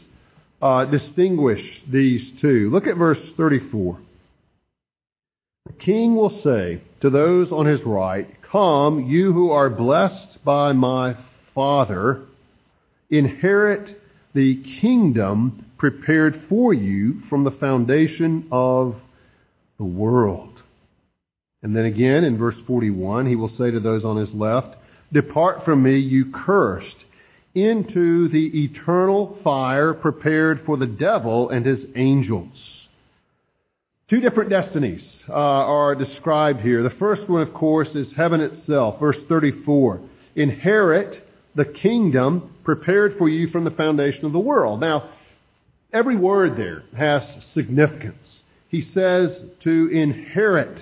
uh, 0.63 0.85
distinguish 0.85 1.61
these 1.91 2.41
two. 2.41 2.71
Look 2.71 2.87
at 2.87 2.97
verse 2.97 3.19
34. 3.37 3.99
The 5.67 5.73
king 5.73 6.15
will 6.15 6.41
say 6.43 6.81
to 7.01 7.11
those 7.11 7.51
on 7.51 7.67
his 7.67 7.81
right, 7.85 8.29
Come, 8.51 9.07
you 9.09 9.33
who 9.33 9.51
are 9.51 9.71
blessed 9.71 10.45
by 10.45 10.73
my 10.73 11.17
Father, 11.55 12.23
inherit 13.11 14.01
the 14.35 14.63
kingdom 14.81 15.67
prepared 15.83 16.45
for 16.49 16.73
you 16.73 17.21
from 17.29 17.43
the 17.43 17.51
foundation 17.51 18.47
of 18.53 18.95
the 19.79 19.85
world. 19.85 20.57
And 21.61 21.75
then 21.75 21.87
again 21.87 22.23
in 22.23 22.39
verse 22.39 22.55
41, 22.69 23.27
he 23.27 23.35
will 23.35 23.51
say 23.59 23.73
to 23.73 23.81
those 23.81 24.05
on 24.05 24.17
his 24.17 24.29
left, 24.33 24.77
Depart 25.13 25.65
from 25.65 25.83
me, 25.83 25.99
you 25.99 26.27
cursed, 26.47 26.87
into 27.57 28.29
the 28.29 28.63
eternal 28.63 29.37
fire 29.43 29.93
prepared 29.93 30.63
for 30.65 30.77
the 30.77 30.87
devil 30.87 31.51
and 31.51 31.67
his 31.67 31.81
angels. 31.97 32.53
Two 34.09 34.21
different 34.21 34.51
destinies 34.51 35.01
uh, 35.29 35.33
are 35.33 35.97
described 35.97 36.61
here. 36.61 36.85
The 36.85 36.97
first 37.01 37.29
one, 37.29 37.43
of 37.43 37.53
course, 37.53 37.89
is 37.97 38.07
heaven 38.17 38.41
itself. 38.41 39.01
Verse 39.01 39.17
34. 39.29 40.01
Inherit 40.37 41.27
the 41.57 41.65
kingdom 41.65 42.55
prepared 42.63 43.17
for 43.19 43.29
you 43.29 43.51
from 43.51 43.65
the 43.65 43.73
foundation 43.73 44.27
of 44.27 44.33
the 44.33 44.39
world. 44.39 44.81
Now, 44.81 45.11
every 45.93 46.17
word 46.17 46.57
there 46.57 46.83
has 46.97 47.23
significance. 47.55 48.17
He 48.69 48.89
says 48.95 49.31
to 49.65 49.89
inherit 49.93 50.79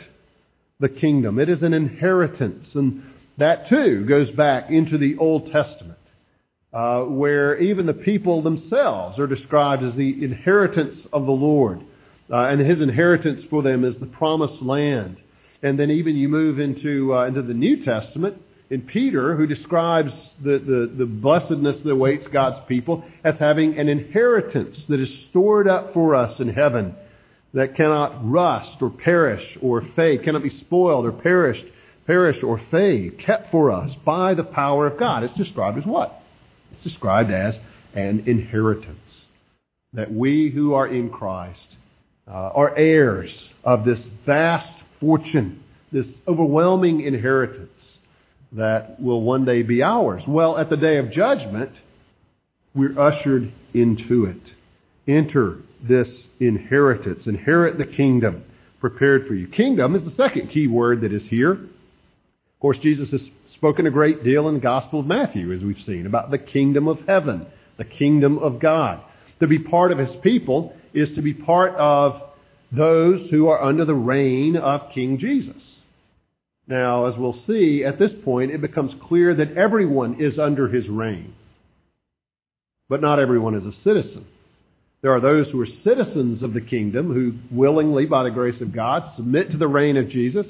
the 0.79 0.89
kingdom. 0.89 1.39
It 1.39 1.49
is 1.49 1.63
an 1.63 1.75
inheritance. 1.75 2.67
And 2.75 3.03
that 3.39 3.69
too 3.69 4.07
goes 4.09 4.31
back 4.31 4.71
into 4.71 4.97
the 4.97 5.17
Old 5.19 5.47
Testament, 5.53 5.99
uh, 6.73 7.01
where 7.03 7.59
even 7.59 7.87
the 7.87 7.93
people 7.93 8.43
themselves 8.43 9.19
are 9.19 9.27
described 9.27 9.83
as 9.83 9.97
the 9.97 10.25
inheritance 10.25 10.99
of 11.13 11.27
the 11.27 11.33
Lord. 11.33 11.81
Uh, 12.33 12.49
and 12.49 12.61
his 12.61 12.81
inheritance 12.81 13.41
for 13.51 13.63
them 13.63 13.85
is 13.85 13.95
the 13.99 14.07
promised 14.07 14.63
land. 14.63 15.17
And 15.63 15.79
then 15.79 15.91
even 15.91 16.17
you 16.17 16.29
move 16.29 16.61
into, 16.61 17.15
uh, 17.15 17.27
into 17.27 17.43
the 17.43 17.55
New 17.55 17.85
Testament, 17.85 18.41
in 18.71 18.83
Peter, 18.83 19.37
who 19.37 19.47
describes 19.47 20.11
the, 20.43 20.59
the, 20.59 20.95
the 20.99 21.07
blessedness 21.07 21.77
that 21.83 21.91
awaits 21.91 22.27
God's 22.33 22.65
people 22.69 23.05
as 23.25 23.35
having 23.41 23.79
an 23.79 23.89
inheritance 23.89 24.77
that 24.89 25.01
is 25.01 25.09
stored 25.29 25.67
up 25.69 25.93
for 25.93 26.15
us 26.15 26.39
in 26.39 26.49
heaven 26.49 26.95
that 27.53 27.77
cannot 27.77 28.25
rust 28.25 28.81
or 28.81 28.91
perish 28.91 29.43
or 29.61 29.83
fade, 29.97 30.23
cannot 30.23 30.45
be 30.45 30.57
spoiled 30.61 31.05
or 31.05 31.11
perished, 31.11 31.65
perish 32.07 32.37
or 32.45 32.61
fade, 32.71 33.19
kept 33.19 33.51
for 33.51 33.73
us 33.73 33.91
by 34.05 34.35
the 34.35 34.45
power 34.45 34.87
of 34.87 35.01
God. 35.01 35.25
It's 35.25 35.37
described 35.37 35.77
as 35.77 35.85
what? 35.85 36.23
It's 36.73 36.85
described 36.85 37.33
as 37.33 37.57
an 37.95 38.23
inheritance. 38.27 38.99
That 39.95 40.13
we 40.13 40.53
who 40.55 40.75
are 40.75 40.87
in 40.87 41.11
Christ 41.11 41.59
uh, 42.29 42.31
are 42.31 42.79
heirs 42.79 43.31
of 43.65 43.85
this 43.85 43.99
vast 44.25 44.81
fortune, 45.01 45.65
this 45.91 46.07
overwhelming 46.29 47.01
inheritance 47.01 47.71
that 48.53 49.01
will 49.01 49.23
one 49.23 49.45
day 49.45 49.63
be 49.63 49.83
ours. 49.83 50.23
Well, 50.27 50.59
at 50.59 50.71
the 50.71 50.77
day 50.77 50.99
of 50.99 51.13
judgment, 51.13 51.71
we're 52.75 52.99
ushered 53.01 53.53
into 53.75 54.25
it. 54.25 54.41
Enter 55.09 55.59
this 55.87 56.09
inheritance. 56.41 57.23
Inherit 57.27 57.79
the 57.79 57.87
kingdom 57.87 58.45
prepared 58.81 59.27
for 59.27 59.35
you. 59.35 59.47
Kingdom 59.49 59.95
is 59.95 60.03
the 60.05 60.15
second 60.17 60.51
key 60.51 60.67
word 60.67 61.03
that 61.03 61.13
is 61.13 61.23
here. 61.29 61.53
Of 61.53 62.61
course, 62.61 62.79
Jesus 62.83 63.11
has 63.11 63.21
spoken 63.55 63.87
a 63.87 63.91
great 63.91 64.25
deal 64.25 64.49
in 64.49 64.55
the 64.55 64.61
Gospel 64.61 65.01
of 65.01 65.07
Matthew, 65.07 65.53
as 65.53 65.63
we've 65.63 65.85
seen, 65.87 66.07
about 66.07 66.31
the 66.31 66.39
kingdom 66.39 66.89
of 66.89 66.99
heaven, 67.07 67.47
the 67.79 67.85
kingdom 67.85 68.39
of 68.39 68.61
God. 68.61 69.03
To 69.41 69.47
be 69.47 69.59
part 69.59 69.93
of 69.93 69.99
His 69.99 70.11
people 70.23 70.75
is 70.93 71.09
to 71.15 71.23
be 71.23 71.35
part 71.35 71.75
of 71.77 72.23
those 72.73 73.31
who 73.31 73.49
are 73.49 73.63
under 73.63 73.85
the 73.85 73.95
reign 73.95 74.57
of 74.57 74.93
King 74.95 75.19
Jesus. 75.19 75.63
Now, 76.71 77.07
as 77.07 77.19
we'll 77.19 77.43
see, 77.49 77.85
at 77.85 77.99
this 77.99 78.13
point, 78.25 78.53
it 78.53 78.61
becomes 78.61 78.93
clear 79.09 79.35
that 79.35 79.57
everyone 79.57 80.21
is 80.21 80.39
under 80.39 80.69
his 80.69 80.89
reign. 80.89 81.35
But 82.89 83.03
not 83.03 83.19
everyone 83.19 83.57
is 83.57 83.65
a 83.65 83.73
citizen. 83.83 84.25
There 85.03 85.13
are 85.13 85.21
those 85.21 85.49
who 85.51 85.61
are 85.63 85.67
citizens 85.83 86.45
of 86.45 86.55
the 86.55 86.61
kingdom 86.61 87.13
who 87.13 87.33
willingly, 87.55 88.07
by 88.07 88.23
the 88.23 88.31
grace 88.31 88.61
of 88.61 88.73
God, 88.73 89.03
submit 89.17 89.51
to 89.51 89.57
the 89.57 89.67
reign 89.67 89.97
of 89.97 90.11
Jesus. 90.11 90.47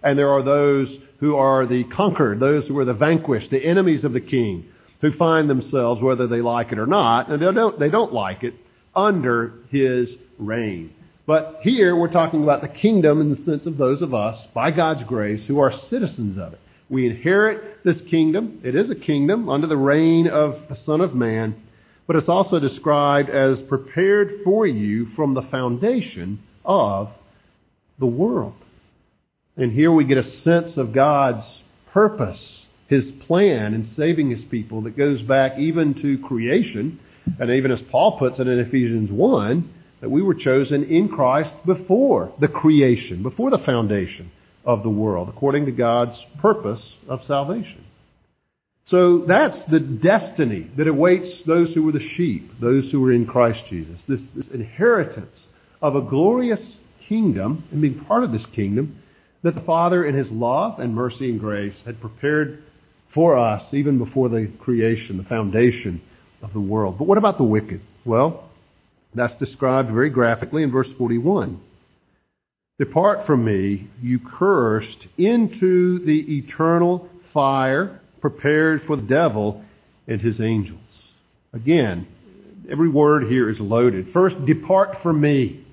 And 0.00 0.16
there 0.16 0.30
are 0.30 0.44
those 0.44 0.96
who 1.18 1.34
are 1.34 1.66
the 1.66 1.82
conquered, 1.96 2.38
those 2.38 2.68
who 2.68 2.78
are 2.78 2.84
the 2.84 2.94
vanquished, 2.94 3.50
the 3.50 3.64
enemies 3.64 4.04
of 4.04 4.12
the 4.12 4.20
king, 4.20 4.66
who 5.00 5.10
find 5.16 5.50
themselves, 5.50 6.00
whether 6.00 6.28
they 6.28 6.40
like 6.40 6.70
it 6.70 6.78
or 6.78 6.86
not, 6.86 7.30
and 7.30 7.42
they 7.42 7.52
don't, 7.52 7.80
they 7.80 7.90
don't 7.90 8.12
like 8.12 8.44
it, 8.44 8.54
under 8.94 9.54
his 9.70 10.08
reign. 10.38 10.92
But 11.26 11.60
here 11.62 11.96
we're 11.96 12.12
talking 12.12 12.42
about 12.42 12.60
the 12.60 12.68
kingdom 12.68 13.20
in 13.20 13.30
the 13.30 13.44
sense 13.44 13.66
of 13.66 13.78
those 13.78 14.02
of 14.02 14.12
us, 14.12 14.36
by 14.52 14.70
God's 14.70 15.08
grace, 15.08 15.40
who 15.48 15.58
are 15.58 15.72
citizens 15.88 16.38
of 16.38 16.52
it. 16.52 16.60
We 16.90 17.08
inherit 17.08 17.82
this 17.82 17.96
kingdom. 18.10 18.60
It 18.62 18.74
is 18.74 18.90
a 18.90 19.06
kingdom 19.06 19.48
under 19.48 19.66
the 19.66 19.76
reign 19.76 20.28
of 20.28 20.68
the 20.68 20.76
Son 20.84 21.00
of 21.00 21.14
Man, 21.14 21.56
but 22.06 22.16
it's 22.16 22.28
also 22.28 22.58
described 22.58 23.30
as 23.30 23.56
prepared 23.68 24.40
for 24.44 24.66
you 24.66 25.06
from 25.16 25.32
the 25.32 25.48
foundation 25.50 26.40
of 26.62 27.08
the 27.98 28.06
world. 28.06 28.54
And 29.56 29.72
here 29.72 29.92
we 29.92 30.04
get 30.04 30.18
a 30.18 30.42
sense 30.44 30.76
of 30.76 30.92
God's 30.92 31.46
purpose, 31.92 32.40
His 32.88 33.04
plan 33.26 33.72
in 33.72 33.92
saving 33.96 34.30
His 34.30 34.44
people 34.50 34.82
that 34.82 34.96
goes 34.96 35.22
back 35.22 35.58
even 35.58 35.94
to 36.02 36.18
creation, 36.26 37.00
and 37.40 37.50
even 37.50 37.70
as 37.70 37.78
Paul 37.90 38.18
puts 38.18 38.38
it 38.38 38.46
in 38.46 38.58
Ephesians 38.58 39.10
1, 39.10 39.70
that 40.04 40.10
we 40.10 40.20
were 40.20 40.34
chosen 40.34 40.84
in 40.84 41.08
Christ 41.08 41.48
before 41.64 42.30
the 42.38 42.46
creation, 42.46 43.22
before 43.22 43.48
the 43.48 43.62
foundation 43.64 44.30
of 44.62 44.82
the 44.82 44.90
world, 44.90 45.30
according 45.30 45.64
to 45.64 45.72
God's 45.72 46.14
purpose 46.42 46.82
of 47.08 47.20
salvation. 47.26 47.82
So 48.90 49.24
that's 49.26 49.56
the 49.70 49.80
destiny 49.80 50.70
that 50.76 50.88
awaits 50.88 51.46
those 51.46 51.72
who 51.74 51.84
were 51.84 51.92
the 51.92 52.06
sheep, 52.18 52.50
those 52.60 52.84
who 52.92 53.00
were 53.00 53.14
in 53.14 53.24
Christ 53.24 53.60
Jesus. 53.70 53.98
This, 54.06 54.20
this 54.36 54.44
inheritance 54.52 55.34
of 55.80 55.96
a 55.96 56.02
glorious 56.02 56.60
kingdom 57.08 57.64
and 57.72 57.80
being 57.80 58.04
part 58.04 58.24
of 58.24 58.32
this 58.32 58.44
kingdom 58.54 59.00
that 59.42 59.54
the 59.54 59.62
Father 59.62 60.04
in 60.04 60.14
His 60.14 60.30
love 60.30 60.80
and 60.80 60.94
mercy 60.94 61.30
and 61.30 61.40
grace 61.40 61.76
had 61.86 61.98
prepared 61.98 62.62
for 63.14 63.38
us 63.38 63.62
even 63.72 63.96
before 63.96 64.28
the 64.28 64.52
creation, 64.60 65.16
the 65.16 65.24
foundation 65.24 66.02
of 66.42 66.52
the 66.52 66.60
world. 66.60 66.98
But 66.98 67.06
what 67.06 67.16
about 67.16 67.38
the 67.38 67.44
wicked? 67.44 67.80
Well, 68.04 68.50
that's 69.14 69.38
described 69.38 69.90
very 69.90 70.10
graphically 70.10 70.62
in 70.62 70.70
verse 70.70 70.88
41. 70.98 71.60
Depart 72.78 73.26
from 73.26 73.44
me, 73.44 73.88
you 74.02 74.18
cursed, 74.18 75.06
into 75.16 76.04
the 76.04 76.38
eternal 76.38 77.08
fire 77.32 78.00
prepared 78.20 78.82
for 78.86 78.96
the 78.96 79.02
devil 79.02 79.62
and 80.08 80.20
his 80.20 80.40
angels. 80.40 80.80
Again, 81.52 82.06
every 82.70 82.88
word 82.88 83.24
here 83.28 83.48
is 83.48 83.56
loaded. 83.60 84.08
First, 84.12 84.34
depart 84.44 84.98
from 85.02 85.20
me. 85.20 85.64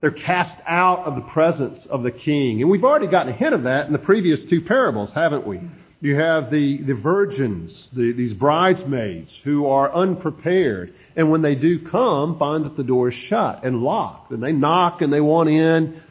They're 0.00 0.10
cast 0.10 0.60
out 0.66 1.04
of 1.04 1.14
the 1.14 1.30
presence 1.32 1.80
of 1.88 2.02
the 2.02 2.10
king. 2.10 2.60
And 2.60 2.70
we've 2.70 2.84
already 2.84 3.06
gotten 3.06 3.32
a 3.32 3.36
hint 3.36 3.54
of 3.54 3.62
that 3.62 3.86
in 3.86 3.92
the 3.92 3.98
previous 3.98 4.38
two 4.50 4.60
parables, 4.62 5.10
haven't 5.14 5.46
we? 5.46 5.60
You 6.04 6.16
have 6.16 6.50
the, 6.50 6.80
the 6.86 6.92
virgins, 6.92 7.70
the, 7.96 8.12
these 8.14 8.34
bridesmaids 8.34 9.30
who 9.42 9.68
are 9.68 9.90
unprepared. 9.90 10.92
And 11.16 11.30
when 11.30 11.40
they 11.40 11.54
do 11.54 11.78
come, 11.90 12.38
find 12.38 12.66
that 12.66 12.76
the 12.76 12.82
door 12.82 13.10
is 13.10 13.16
shut 13.30 13.64
and 13.64 13.78
locked. 13.78 14.30
And 14.30 14.42
they 14.42 14.52
knock 14.52 15.00
and 15.00 15.10
they 15.10 15.22
want 15.22 15.48
in. 15.48 16.02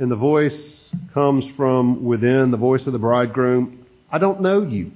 And 0.00 0.10
the 0.10 0.16
voice 0.16 0.50
comes 1.14 1.44
from 1.56 2.04
within, 2.04 2.50
the 2.50 2.56
voice 2.56 2.80
of 2.84 2.92
the 2.92 2.98
bridegroom. 2.98 3.86
I 4.10 4.18
don't 4.18 4.42
know 4.42 4.64
you. 4.64 4.90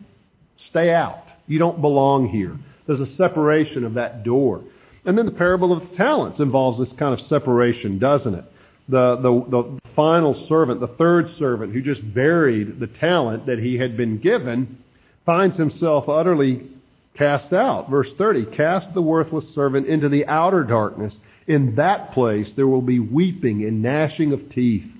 Stay 0.71 0.93
out. 0.93 1.23
You 1.47 1.61
don't 1.61 1.81
belong 1.81 2.29
here. 2.29 2.59
There's 2.89 2.99
a 2.99 3.15
separation 3.17 3.85
of 3.85 3.95
that 3.95 4.25
door. 4.25 4.65
And 5.05 5.17
then 5.17 5.27
the 5.27 5.31
parable 5.31 5.73
of 5.73 5.89
the 5.89 5.97
talents 5.97 6.41
involves 6.41 6.81
this 6.81 6.99
kind 6.99 7.17
of 7.17 7.25
separation, 7.29 8.01
doesn't 8.01 8.35
it? 8.35 8.45
The, 8.89 9.17
the, 9.17 9.51
the 9.51 9.81
final 9.95 10.47
servant, 10.49 10.81
the 10.81 10.89
third 10.89 11.27
servant 11.39 11.73
who 11.73 11.83
just 11.83 12.15
buried 12.15 12.81
the 12.81 12.87
talent 12.87 13.47
that 13.47 13.59
he 13.59 13.79
had 13.79 13.97
been 13.97 14.19
given, 14.19 14.79
finds 15.25 15.57
himself 15.57 16.09
utterly 16.09 16.69
cast 17.17 17.53
out. 17.53 17.89
Verse 17.91 18.09
30, 18.19 18.57
cast 18.57 18.95
the 18.95 19.03
worthless 19.03 19.45
servant 19.55 19.87
into 19.87 20.09
the 20.09 20.27
outer 20.27 20.65
darkness. 20.65 21.15
In 21.47 21.77
that 21.77 22.13
place 22.13 22.47
there 22.57 22.67
will 22.67 22.83
be 22.83 22.99
weeping 22.99 23.65
and 23.65 23.83
gnashing 23.83 24.33
of 24.33 24.51
teeth. 24.53 24.91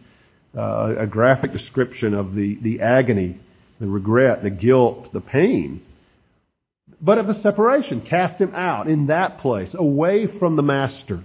Uh, 0.57 0.97
a 0.99 1.07
graphic 1.07 1.51
description 1.51 2.13
of 2.13 2.35
the, 2.35 2.59
the 2.63 2.83
agony, 2.83 3.41
the 3.81 3.87
regret, 3.87 4.43
the 4.43 4.51
guilt, 4.51 5.11
the 5.15 5.21
pain. 5.21 5.81
But 7.01 7.17
of 7.17 7.27
the 7.27 7.41
separation, 7.43 8.07
cast 8.09 8.39
him 8.39 8.55
out 8.55 8.87
in 8.87 9.07
that 9.07 9.41
place, 9.41 9.71
away 9.73 10.27
from 10.39 10.57
the 10.57 10.63
master 10.63 11.25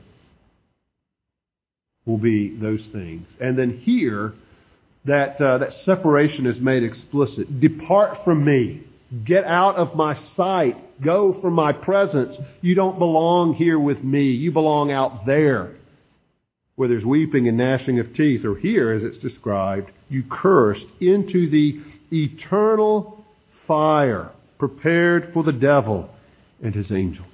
will 2.08 2.17
be 2.17 2.58
those 2.58 2.82
things. 2.91 3.28
And 3.39 3.58
then 3.58 3.82
here, 3.84 4.34
that, 5.06 5.39
uh, 5.41 5.60
that 5.60 5.70
separation 5.86 6.48
is 6.48 6.56
made 6.60 6.84
explicit. 6.84 7.60
Depart 7.60 8.24
from 8.24 8.43
me. 8.43 8.84
Get 9.26 9.43
out 9.43 9.76
of 9.76 9.96
my 9.96 10.15
sight. 10.36 10.76
Go 11.04 11.38
from 11.41 11.54
my 11.54 11.74
presence. 11.74 12.36
You 12.62 12.76
don't 12.76 12.98
belong 12.98 13.54
here 13.54 13.80
with 13.80 14.04
me. 14.04 14.32
You 14.32 14.52
belong 14.52 14.91
out 14.91 15.26
there 15.26 15.76
where 16.76 16.89
there's 16.89 17.06
weeping 17.06 17.48
and 17.48 17.58
gnashing 17.58 18.00
of 18.00 18.13
teeth. 18.15 18.46
Or 18.46 18.56
here, 18.56 18.91
as 18.93 19.04
it's 19.04 19.22
described, 19.22 19.91
you 20.10 20.24
cursed 20.30 20.86
into 21.00 21.50
the 21.50 21.82
eternal 22.12 23.26
fire 23.67 24.32
prepared 24.58 25.32
for 25.34 25.43
the 25.43 25.52
devil 25.52 26.10
and 26.63 26.74
his 26.74 26.91
angels. 26.91 27.28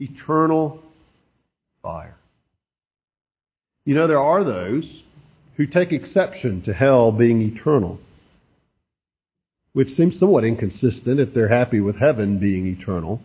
Eternal 0.00 0.82
fire. 1.82 2.16
You 3.84 3.94
know, 3.94 4.06
there 4.06 4.20
are 4.20 4.44
those 4.44 4.84
who 5.56 5.66
take 5.66 5.92
exception 5.92 6.62
to 6.64 6.72
hell 6.72 7.12
being 7.12 7.42
eternal 7.42 7.98
which 9.72 9.96
seems 9.96 10.18
somewhat 10.20 10.44
inconsistent 10.44 11.18
if 11.18 11.32
they're 11.34 11.48
happy 11.48 11.80
with 11.80 11.96
heaven 11.96 12.38
being 12.38 12.66
eternal. 12.66 13.20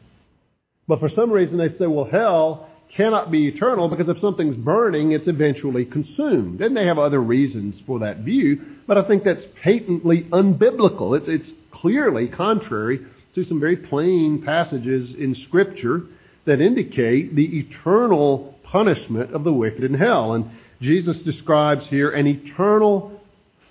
But 0.88 1.00
for 1.00 1.10
some 1.16 1.32
reason 1.32 1.58
they 1.58 1.70
say, 1.78 1.88
well, 1.88 2.08
hell 2.10 2.70
cannot 2.96 3.32
be 3.32 3.48
eternal 3.48 3.90
because 3.90 4.08
if 4.08 4.22
something's 4.22 4.56
burning, 4.56 5.12
it's 5.12 5.28
eventually 5.28 5.84
consumed. 5.84 6.62
And 6.62 6.76
they 6.76 6.86
have 6.86 6.98
other 6.98 7.22
reasons 7.22 7.76
for 7.86 8.00
that 8.00 8.20
view, 8.20 8.62
but 8.88 8.98
I 8.98 9.06
think 9.06 9.26
that's 9.26 9.44
patently 9.62 10.26
unbiblical. 10.32 11.18
It's, 11.18 11.28
it's 11.28 11.50
clearly 11.72 12.30
contrary 12.30 13.06
to 13.36 13.46
some 13.46 13.60
very 13.60 13.76
plain 13.76 14.42
passages 14.46 15.10
in 15.18 15.36
Scripture 15.48 16.04
that 16.46 16.62
indicate 16.62 17.36
the 17.36 17.60
eternal 17.60 18.57
punishment 18.72 19.34
of 19.34 19.44
the 19.44 19.52
wicked 19.52 19.84
in 19.84 19.94
hell. 19.94 20.34
And 20.34 20.52
Jesus 20.82 21.18
describes 21.26 21.82
here 21.90 22.12
an 22.12 22.28
eternal 22.28 23.20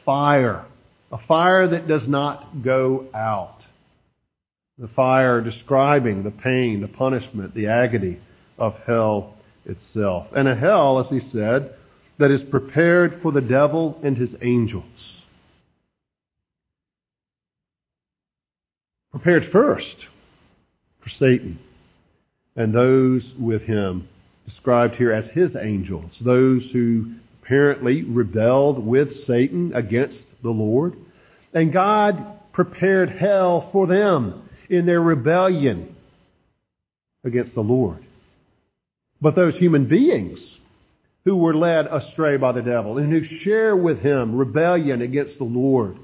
fire, 0.05 0.65
a 1.13 1.19
fire 1.27 1.69
that 1.69 1.89
does 1.89 2.07
not 2.07 2.63
go 2.63 3.07
out. 3.15 3.59
The 4.79 4.89
fire 4.89 5.41
describing 5.41 6.23
the 6.23 6.31
pain, 6.31 6.83
the 6.83 6.89
punishment, 6.89 7.55
the 7.55 7.69
agony 7.69 8.19
of 8.59 8.75
hell 8.87 9.35
itself. 9.65 10.27
And 10.35 10.49
a 10.49 10.55
hell, 10.55 11.01
as 11.01 11.07
he 11.11 11.29
said, 11.33 11.75
that 12.19 12.31
is 12.31 12.41
prepared 12.51 13.21
for 13.23 13.33
the 13.33 13.41
devil 13.41 13.99
and 14.03 14.17
his 14.17 14.31
angels. 14.43 14.85
Prepared 19.11 19.51
first 19.51 19.97
for 21.03 21.11
Satan 21.19 21.59
and 22.55 22.75
those 22.75 23.23
with 23.39 23.63
him 23.63 24.09
described 24.47 24.97
here 24.97 25.13
as 25.13 25.25
his 25.33 25.51
angels, 25.57 26.11
those 26.21 26.63
who 26.73 27.13
apparently 27.43 28.03
rebelled 28.03 28.85
with 28.85 29.09
Satan 29.27 29.73
against 29.75 30.17
the 30.43 30.51
Lord. 30.51 30.95
And 31.53 31.73
God 31.73 32.53
prepared 32.53 33.11
hell 33.11 33.69
for 33.73 33.87
them 33.87 34.49
in 34.69 34.87
their 34.87 35.01
rebellion 35.01 35.95
against 37.25 37.55
the 37.55 37.61
Lord. 37.61 38.05
But 39.21 39.35
those 39.35 39.55
human 39.57 39.89
beings 39.89 40.39
who 41.25 41.37
were 41.37 41.55
led 41.55 41.87
astray 41.87 42.37
by 42.37 42.53
the 42.53 42.63
devil 42.63 42.99
and 42.99 43.11
who 43.11 43.39
share 43.41 43.75
with 43.75 43.99
him 44.01 44.37
rebellion 44.37 45.03
against 45.03 45.39
the 45.39 45.45
Lord, 45.45 45.97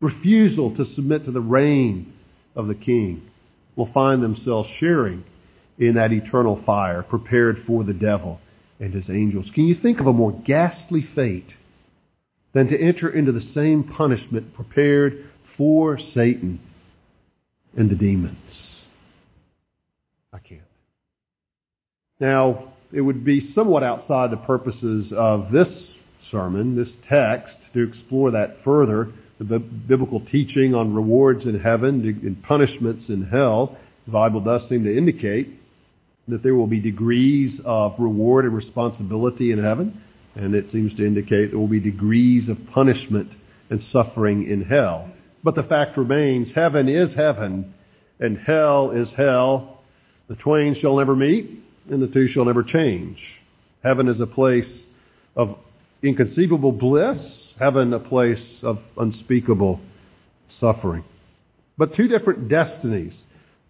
refusal 0.00 0.74
to 0.76 0.94
submit 0.94 1.24
to 1.24 1.32
the 1.32 1.40
reign 1.40 2.12
of 2.54 2.68
the 2.68 2.74
king, 2.74 3.28
will 3.76 3.90
find 3.92 4.22
themselves 4.22 4.68
sharing 4.78 5.24
in 5.80 5.94
that 5.94 6.12
eternal 6.12 6.62
fire 6.64 7.02
prepared 7.02 7.64
for 7.66 7.82
the 7.82 7.94
devil 7.94 8.38
and 8.78 8.92
his 8.92 9.08
angels. 9.08 9.46
Can 9.54 9.64
you 9.64 9.74
think 9.74 9.98
of 9.98 10.06
a 10.06 10.12
more 10.12 10.32
ghastly 10.46 11.08
fate 11.14 11.48
than 12.52 12.68
to 12.68 12.78
enter 12.78 13.08
into 13.08 13.32
the 13.32 13.48
same 13.54 13.84
punishment 13.84 14.54
prepared 14.54 15.30
for 15.56 15.98
Satan 16.14 16.60
and 17.76 17.88
the 17.88 17.94
demons? 17.94 18.36
I 20.32 20.38
can't. 20.38 20.60
Now, 22.20 22.74
it 22.92 23.00
would 23.00 23.24
be 23.24 23.52
somewhat 23.54 23.82
outside 23.82 24.30
the 24.30 24.36
purposes 24.36 25.12
of 25.16 25.50
this 25.50 25.68
sermon, 26.30 26.76
this 26.76 26.92
text, 27.08 27.54
to 27.72 27.88
explore 27.88 28.32
that 28.32 28.62
further, 28.64 29.12
the 29.38 29.58
biblical 29.58 30.20
teaching 30.20 30.74
on 30.74 30.94
rewards 30.94 31.44
in 31.44 31.58
heaven 31.58 32.04
and 32.22 32.42
punishments 32.42 33.04
in 33.08 33.22
hell. 33.22 33.78
The 34.04 34.12
Bible 34.12 34.40
does 34.40 34.68
seem 34.68 34.84
to 34.84 34.94
indicate 34.94 35.59
that 36.30 36.42
there 36.42 36.54
will 36.54 36.66
be 36.66 36.80
degrees 36.80 37.60
of 37.64 37.94
reward 37.98 38.44
and 38.44 38.54
responsibility 38.54 39.52
in 39.52 39.62
heaven, 39.62 40.02
and 40.34 40.54
it 40.54 40.70
seems 40.72 40.94
to 40.96 41.06
indicate 41.06 41.50
there 41.50 41.58
will 41.58 41.68
be 41.68 41.80
degrees 41.80 42.48
of 42.48 42.58
punishment 42.72 43.30
and 43.68 43.82
suffering 43.92 44.48
in 44.48 44.62
hell. 44.62 45.10
But 45.42 45.54
the 45.54 45.62
fact 45.62 45.96
remains, 45.96 46.48
heaven 46.54 46.88
is 46.88 47.14
heaven, 47.16 47.74
and 48.18 48.38
hell 48.38 48.90
is 48.90 49.08
hell. 49.16 49.80
The 50.28 50.36
twain 50.36 50.76
shall 50.80 50.98
never 50.98 51.16
meet, 51.16 51.50
and 51.90 52.02
the 52.02 52.06
two 52.06 52.28
shall 52.28 52.44
never 52.44 52.62
change. 52.62 53.18
Heaven 53.82 54.08
is 54.08 54.20
a 54.20 54.26
place 54.26 54.68
of 55.34 55.56
inconceivable 56.02 56.72
bliss, 56.72 57.18
heaven 57.58 57.92
a 57.94 58.00
place 58.00 58.44
of 58.62 58.78
unspeakable 58.96 59.80
suffering. 60.60 61.04
But 61.78 61.96
two 61.96 62.08
different 62.08 62.48
destinies 62.48 63.14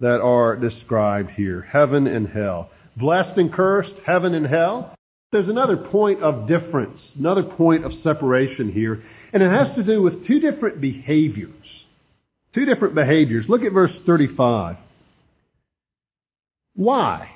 that 0.00 0.20
are 0.20 0.56
described 0.56 1.30
here, 1.30 1.62
heaven 1.62 2.06
and 2.06 2.28
hell. 2.28 2.70
Blessed 2.96 3.38
and 3.38 3.52
cursed, 3.52 3.94
heaven 4.06 4.34
and 4.34 4.46
hell. 4.46 4.94
There's 5.32 5.48
another 5.48 5.76
point 5.76 6.22
of 6.22 6.48
difference, 6.48 7.00
another 7.16 7.44
point 7.44 7.84
of 7.84 7.92
separation 8.02 8.72
here, 8.72 9.02
and 9.32 9.42
it 9.42 9.50
has 9.50 9.76
to 9.76 9.84
do 9.84 10.02
with 10.02 10.26
two 10.26 10.40
different 10.40 10.80
behaviors. 10.80 11.54
Two 12.54 12.64
different 12.64 12.96
behaviors. 12.96 13.44
Look 13.48 13.62
at 13.62 13.72
verse 13.72 13.92
35. 14.06 14.76
Why? 16.74 17.30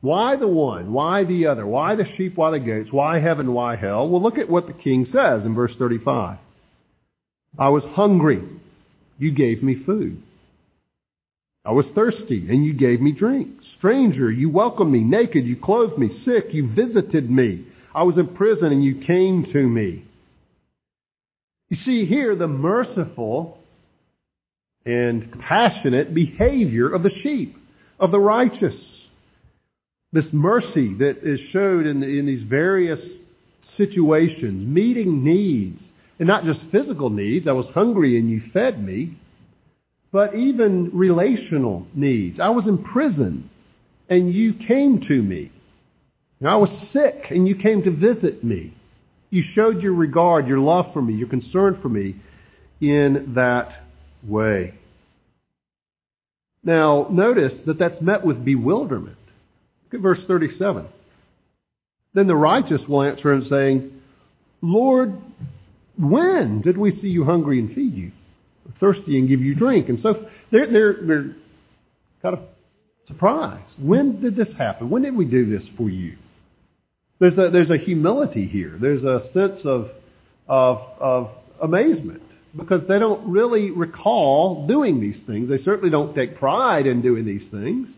Why 0.00 0.36
the 0.36 0.48
one? 0.48 0.92
Why 0.92 1.24
the 1.24 1.46
other? 1.46 1.66
Why 1.66 1.94
the 1.94 2.06
sheep? 2.16 2.36
Why 2.36 2.52
the 2.52 2.58
goats? 2.58 2.92
Why 2.92 3.20
heaven? 3.20 3.52
Why 3.52 3.76
hell? 3.76 4.08
Well, 4.08 4.22
look 4.22 4.38
at 4.38 4.48
what 4.48 4.66
the 4.66 4.72
king 4.72 5.06
says 5.06 5.44
in 5.44 5.54
verse 5.54 5.72
35. 5.78 6.38
I 7.58 7.68
was 7.68 7.82
hungry. 7.94 8.42
You 9.18 9.32
gave 9.32 9.62
me 9.62 9.82
food. 9.84 10.22
I 11.64 11.72
was 11.72 11.86
thirsty 11.94 12.48
and 12.48 12.64
you 12.64 12.72
gave 12.72 13.00
me 13.00 13.12
drink. 13.12 13.48
Stranger, 13.78 14.30
you 14.30 14.50
welcomed 14.50 14.90
me. 14.90 15.00
Naked, 15.00 15.44
you 15.44 15.56
clothed 15.56 15.98
me. 15.98 16.22
Sick, 16.24 16.52
you 16.52 16.68
visited 16.68 17.30
me. 17.30 17.66
I 17.94 18.02
was 18.02 18.16
in 18.16 18.34
prison 18.34 18.66
and 18.66 18.82
you 18.82 19.04
came 19.06 19.44
to 19.52 19.62
me. 19.62 20.04
You 21.68 21.76
see 21.84 22.06
here 22.06 22.34
the 22.34 22.48
merciful 22.48 23.58
and 24.86 25.30
compassionate 25.30 26.14
behavior 26.14 26.88
of 26.88 27.02
the 27.02 27.10
sheep, 27.22 27.56
of 28.00 28.10
the 28.10 28.18
righteous. 28.18 28.74
This 30.12 30.24
mercy 30.32 30.94
that 30.94 31.18
is 31.22 31.40
showed 31.52 31.86
in, 31.86 32.02
in 32.02 32.24
these 32.24 32.42
various 32.48 33.00
situations, 33.76 34.66
meeting 34.66 35.22
needs, 35.22 35.82
and 36.18 36.26
not 36.26 36.44
just 36.44 36.60
physical 36.72 37.10
needs. 37.10 37.46
I 37.46 37.52
was 37.52 37.66
hungry 37.74 38.18
and 38.18 38.30
you 38.30 38.42
fed 38.52 38.82
me, 38.82 39.18
but 40.10 40.34
even 40.34 40.90
relational 40.92 41.86
needs. 41.94 42.40
I 42.40 42.50
was 42.50 42.66
in 42.66 42.82
prison 42.82 43.50
and 44.08 44.32
you 44.32 44.54
came 44.54 45.00
to 45.08 45.22
me. 45.22 45.52
I 46.44 46.56
was 46.56 46.70
sick 46.92 47.26
and 47.30 47.46
you 47.46 47.56
came 47.56 47.82
to 47.82 47.90
visit 47.90 48.44
me. 48.44 48.74
You 49.30 49.42
showed 49.54 49.82
your 49.82 49.92
regard, 49.92 50.46
your 50.46 50.58
love 50.58 50.92
for 50.92 51.02
me, 51.02 51.14
your 51.14 51.28
concern 51.28 51.78
for 51.82 51.88
me 51.88 52.16
in 52.80 53.34
that 53.34 53.82
way. 54.26 54.74
Now, 56.62 57.06
notice 57.10 57.52
that 57.66 57.78
that's 57.78 58.00
met 58.00 58.24
with 58.24 58.44
bewilderment. 58.44 59.16
Look 59.84 59.94
at 59.94 60.00
verse 60.00 60.20
37. 60.26 60.86
Then 62.14 62.26
the 62.26 62.36
righteous 62.36 62.80
will 62.88 63.02
answer 63.02 63.32
him 63.32 63.46
saying, 63.48 64.00
Lord, 64.60 65.14
when 65.98 66.62
did 66.62 66.78
we 66.78 66.98
see 67.00 67.08
you 67.08 67.24
hungry 67.24 67.58
and 67.58 67.74
feed 67.74 67.94
you? 67.94 68.12
Thirsty 68.80 69.18
and 69.18 69.28
give 69.28 69.40
you 69.40 69.54
drink? 69.54 69.88
And 69.88 70.00
so 70.00 70.28
they're, 70.50 70.70
they're, 70.70 70.92
they're 71.02 71.34
kind 72.22 72.36
of 72.36 72.40
surprised. 73.06 73.64
When 73.80 74.20
did 74.20 74.36
this 74.36 74.54
happen? 74.56 74.90
When 74.90 75.02
did 75.02 75.16
we 75.16 75.24
do 75.24 75.46
this 75.46 75.66
for 75.76 75.88
you? 75.88 76.16
There's 77.18 77.36
a, 77.36 77.50
there's 77.50 77.70
a 77.70 77.78
humility 77.84 78.46
here. 78.46 78.76
There's 78.80 79.02
a 79.02 79.30
sense 79.32 79.60
of, 79.64 79.90
of, 80.46 80.78
of 81.00 81.30
amazement 81.60 82.22
because 82.56 82.82
they 82.88 82.98
don't 82.98 83.30
really 83.30 83.70
recall 83.70 84.66
doing 84.66 85.00
these 85.00 85.18
things. 85.26 85.48
They 85.48 85.62
certainly 85.62 85.90
don't 85.90 86.14
take 86.14 86.38
pride 86.38 86.86
in 86.86 87.02
doing 87.02 87.24
these 87.24 87.48
things. 87.50 87.88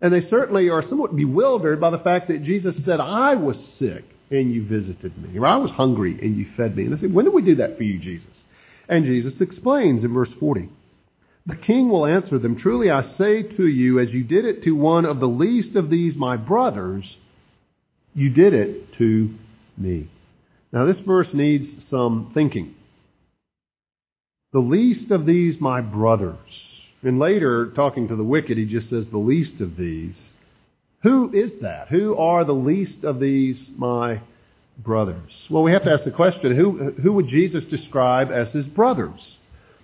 And 0.00 0.12
they 0.12 0.28
certainly 0.28 0.68
are 0.68 0.82
somewhat 0.88 1.16
bewildered 1.16 1.80
by 1.80 1.90
the 1.90 1.98
fact 1.98 2.28
that 2.28 2.42
Jesus 2.42 2.74
said, 2.84 3.00
I 3.00 3.34
was 3.34 3.56
sick 3.78 4.04
and 4.30 4.52
you 4.52 4.66
visited 4.66 5.16
me. 5.16 5.38
Or 5.38 5.46
I 5.46 5.56
was 5.56 5.70
hungry 5.70 6.18
and 6.20 6.36
you 6.36 6.46
fed 6.56 6.76
me. 6.76 6.84
And 6.84 6.96
they 6.96 7.00
say, 7.00 7.12
when 7.12 7.24
did 7.24 7.34
we 7.34 7.42
do 7.42 7.56
that 7.56 7.76
for 7.76 7.82
you, 7.82 7.98
Jesus? 7.98 8.28
And 8.88 9.04
Jesus 9.04 9.34
explains 9.40 10.04
in 10.04 10.12
verse 10.12 10.30
40. 10.38 10.68
The 11.46 11.56
king 11.56 11.88
will 11.88 12.06
answer 12.06 12.38
them, 12.38 12.56
Truly 12.56 12.90
I 12.90 13.16
say 13.18 13.42
to 13.42 13.66
you, 13.66 14.00
as 14.00 14.08
you 14.10 14.24
did 14.24 14.44
it 14.44 14.64
to 14.64 14.72
one 14.72 15.04
of 15.04 15.20
the 15.20 15.28
least 15.28 15.76
of 15.76 15.90
these 15.90 16.16
my 16.16 16.36
brothers, 16.36 17.04
you 18.14 18.30
did 18.30 18.54
it 18.54 18.94
to 18.98 19.34
me. 19.76 20.08
Now 20.72 20.86
this 20.86 20.98
verse 21.06 21.28
needs 21.32 21.66
some 21.90 22.30
thinking. 22.34 22.74
The 24.52 24.60
least 24.60 25.10
of 25.10 25.26
these 25.26 25.60
my 25.60 25.80
brothers. 25.80 26.38
And 27.02 27.18
later, 27.18 27.72
talking 27.76 28.08
to 28.08 28.16
the 28.16 28.24
wicked, 28.24 28.56
he 28.56 28.64
just 28.64 28.88
says, 28.88 29.04
the 29.10 29.18
least 29.18 29.60
of 29.60 29.76
these. 29.76 30.14
Who 31.02 31.30
is 31.34 31.60
that? 31.60 31.88
Who 31.88 32.16
are 32.16 32.44
the 32.44 32.54
least 32.54 33.04
of 33.04 33.20
these 33.20 33.56
my 33.76 34.22
brothers? 34.78 35.30
Well, 35.50 35.62
we 35.62 35.72
have 35.72 35.84
to 35.84 35.90
ask 35.90 36.04
the 36.04 36.10
question, 36.10 36.54
who, 36.56 36.92
who 37.00 37.12
would 37.14 37.28
Jesus 37.28 37.64
describe 37.70 38.30
as 38.30 38.48
his 38.54 38.66
brothers? 38.66 39.18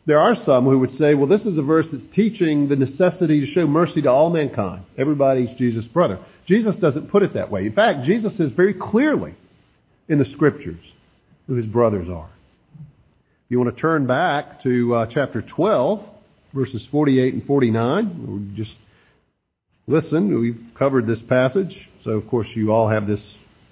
There 0.07 0.18
are 0.18 0.35
some 0.46 0.64
who 0.64 0.79
would 0.79 0.98
say, 0.98 1.14
well, 1.14 1.26
this 1.26 1.42
is 1.42 1.59
a 1.59 1.62
verse 1.62 1.87
that's 1.92 2.14
teaching 2.14 2.68
the 2.68 2.76
necessity 2.76 3.46
to 3.46 3.53
show 3.53 3.66
mercy 3.66 4.03
to 4.03 4.09
all 4.09 4.31
mankind. 4.31 4.85
Everybody's 4.98 5.57
Jesus' 5.59 5.85
brother. 5.85 6.18
Jesus 6.48 6.74
doesn't 6.81 7.11
put 7.11 7.22
it 7.22 7.35
that 7.35 7.50
way. 7.50 7.66
In 7.66 7.72
fact, 7.72 8.07
Jesus 8.07 8.33
says 8.37 8.50
very 8.57 8.74
clearly 8.74 9.35
in 10.09 10.18
the 10.18 10.24
scriptures 10.35 10.81
who 11.46 11.55
his 11.55 11.66
brothers 11.66 12.09
are. 12.09 12.31
If 12.79 13.50
you 13.50 13.61
want 13.61 13.74
to 13.74 13.81
turn 13.81 14.07
back 14.07 14.62
to 14.62 14.94
uh, 14.94 15.07
chapter 15.12 15.42
12, 15.42 16.05
verses 16.53 16.83
48 16.90 17.35
and 17.35 17.44
49. 17.44 18.50
We 18.50 18.57
just 18.57 18.76
listen. 19.87 20.40
We've 20.40 20.61
covered 20.79 21.07
this 21.07 21.18
passage, 21.29 21.74
so 22.05 22.12
of 22.12 22.29
course 22.29 22.48
you 22.55 22.72
all 22.72 22.88
have 22.88 23.07
this 23.07 23.20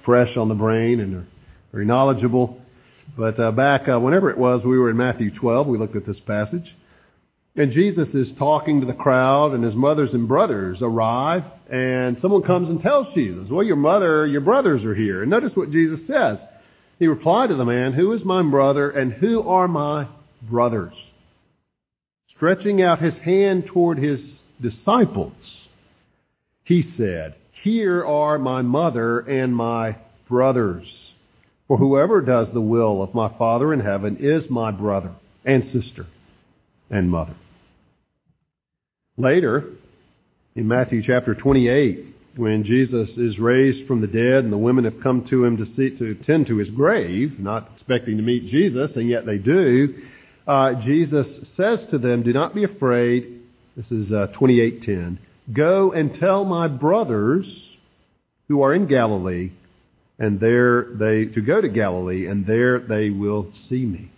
fresh 0.09 0.39
on 0.39 0.49
the 0.49 0.55
brain 0.55 1.01
and 1.01 1.15
are 1.17 1.27
very 1.71 1.85
knowledgeable. 1.85 2.59
But 3.15 3.39
uh, 3.39 3.51
back 3.51 3.89
uh, 3.89 4.01
whenever 4.01 4.31
it 4.31 4.39
was, 4.39 4.65
we 4.65 4.79
were 4.79 4.89
in 4.89 4.97
Matthew 4.97 5.31
12. 5.31 5.67
We 5.67 5.77
looked 5.77 5.97
at 5.97 6.07
this 6.07 6.19
passage. 6.21 6.75
And 7.57 7.73
Jesus 7.73 8.09
is 8.15 8.29
talking 8.39 8.81
to 8.81 8.87
the 8.87 8.95
crowd 8.95 9.53
and 9.53 9.63
his 9.63 9.75
mothers 9.75 10.11
and 10.15 10.27
brothers 10.27 10.79
arrive 10.81 11.43
and 11.71 12.17
someone 12.23 12.43
comes 12.43 12.71
and 12.71 12.81
tells 12.81 13.13
Jesus, 13.15 13.51
well, 13.51 13.63
your 13.65 13.77
mother, 13.77 14.27
your 14.27 14.41
brothers 14.41 14.83
are 14.85 14.95
here. 14.95 15.21
And 15.21 15.31
notice 15.31 15.53
what 15.55 15.73
Jesus 15.73 16.01
says. 16.07 16.39
He 16.99 17.07
replied 17.07 17.51
to 17.51 17.57
the 17.57 17.67
man, 17.67 17.93
who 17.93 18.15
is 18.15 18.25
my 18.25 18.43
brother 18.43 18.89
and 18.89 19.13
who 19.13 19.43
are 19.43 19.69
my 19.69 20.07
brothers? 20.43 20.95
stretching 22.39 22.81
out 22.81 23.03
his 23.03 23.15
hand 23.19 23.67
toward 23.67 23.99
his 23.99 24.21
disciples, 24.63 25.35
he 26.65 26.85
said, 26.97 27.35
Here 27.63 28.05
are 28.05 28.39
my 28.39 28.63
mother 28.63 29.21
and 29.21 29.55
my 29.55 29.97
brothers. 30.29 30.87
For 31.67 31.77
whoever 31.77 32.21
does 32.21 32.49
the 32.53 32.61
will 32.61 33.03
of 33.03 33.15
my 33.15 33.29
Father 33.37 33.73
in 33.73 33.81
heaven 33.81 34.19
is 34.21 34.49
my 34.49 34.71
brother 34.71 35.13
and 35.45 35.65
sister 35.65 36.07
and 36.89 37.11
mother. 37.11 37.35
Later, 39.17 39.65
in 40.55 40.69
Matthew 40.69 41.03
chapter 41.05 41.35
28, 41.35 42.07
when 42.37 42.65
Jesus 42.65 43.09
is 43.17 43.39
raised 43.39 43.89
from 43.89 44.01
the 44.01 44.07
dead 44.07 44.45
and 44.45 44.53
the 44.53 44.59
women 44.59 44.85
have 44.85 45.03
come 45.03 45.27
to 45.29 45.45
him 45.45 45.57
to 45.57 45.67
see, 45.75 45.99
to 45.99 46.15
tend 46.25 46.47
to 46.47 46.59
his 46.59 46.71
grave, 46.71 47.39
not 47.41 47.69
expecting 47.75 48.17
to 48.17 48.23
meet 48.23 48.47
Jesus, 48.51 48.93
and 48.95 49.09
yet 49.09 49.27
they 49.27 49.39
do, 49.39 50.03
uh, 50.47 50.75
Jesus 50.87 51.27
says 51.57 51.81
to 51.91 51.99
them, 51.99 52.23
do 52.23 52.33
not 52.33 52.55
be 52.55 52.65
afraid. 52.65 53.43
This 53.77 53.91
is 53.91 54.11
uh, 54.13 54.29
28.10. 54.41 55.19
Go 55.53 55.93
and 55.93 56.19
tell 56.19 56.45
my 56.45 56.69
brothers 56.69 57.47
who 58.49 58.63
are 58.63 58.75
in 58.75 58.87
Galilee, 58.87 59.53
and 60.19 60.41
there 60.41 60.85
they, 60.95 61.27
to 61.27 61.41
go 61.41 61.61
to 61.61 61.69
Galilee, 61.69 62.27
and 62.27 62.47
there 62.47 62.81
they 62.81 63.11
will 63.11 63.53
see 63.69 63.85
me. 63.85 64.11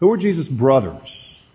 Who 0.00 0.10
are 0.10 0.16
Jesus' 0.16 0.48
brothers? 0.48 1.08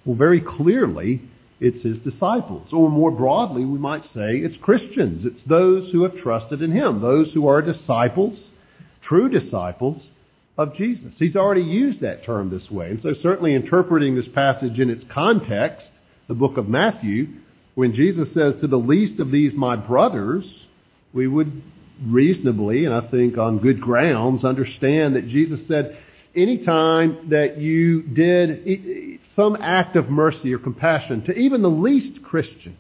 Well, 0.05 0.15
very 0.15 0.41
clearly, 0.41 1.21
it's 1.59 1.83
his 1.83 1.97
disciples. 1.99 2.69
Or 2.71 2.89
more 2.89 3.11
broadly, 3.11 3.65
we 3.65 3.77
might 3.77 4.03
say 4.13 4.37
it's 4.37 4.55
Christians. 4.61 5.25
It's 5.25 5.47
those 5.47 5.91
who 5.91 6.03
have 6.03 6.15
trusted 6.17 6.61
in 6.61 6.71
him, 6.71 7.01
those 7.01 7.31
who 7.33 7.47
are 7.47 7.61
disciples, 7.61 8.39
true 9.01 9.29
disciples 9.29 10.01
of 10.57 10.75
Jesus. 10.75 11.13
He's 11.17 11.35
already 11.35 11.61
used 11.61 12.01
that 12.01 12.25
term 12.25 12.49
this 12.49 12.69
way. 12.71 12.91
And 12.91 13.01
so 13.01 13.13
certainly 13.21 13.55
interpreting 13.55 14.15
this 14.15 14.27
passage 14.33 14.79
in 14.79 14.89
its 14.89 15.03
context, 15.13 15.85
the 16.27 16.33
book 16.33 16.57
of 16.57 16.67
Matthew, 16.67 17.27
when 17.79 17.95
Jesus 17.95 18.27
says 18.33 18.55
to 18.59 18.67
the 18.67 18.75
least 18.75 19.21
of 19.21 19.31
these 19.31 19.53
my 19.53 19.77
brothers, 19.77 20.43
we 21.13 21.25
would 21.25 21.61
reasonably, 22.05 22.83
and 22.83 22.93
I 22.93 23.09
think 23.09 23.37
on 23.37 23.59
good 23.59 23.79
grounds, 23.79 24.43
understand 24.43 25.15
that 25.15 25.29
Jesus 25.29 25.61
said, 25.69 25.97
anytime 26.35 27.29
that 27.29 27.57
you 27.57 28.01
did 28.01 29.21
some 29.33 29.55
act 29.61 29.95
of 29.95 30.09
mercy 30.09 30.53
or 30.53 30.59
compassion 30.59 31.23
to 31.27 31.31
even 31.31 31.61
the 31.61 31.69
least 31.69 32.21
Christian, 32.21 32.75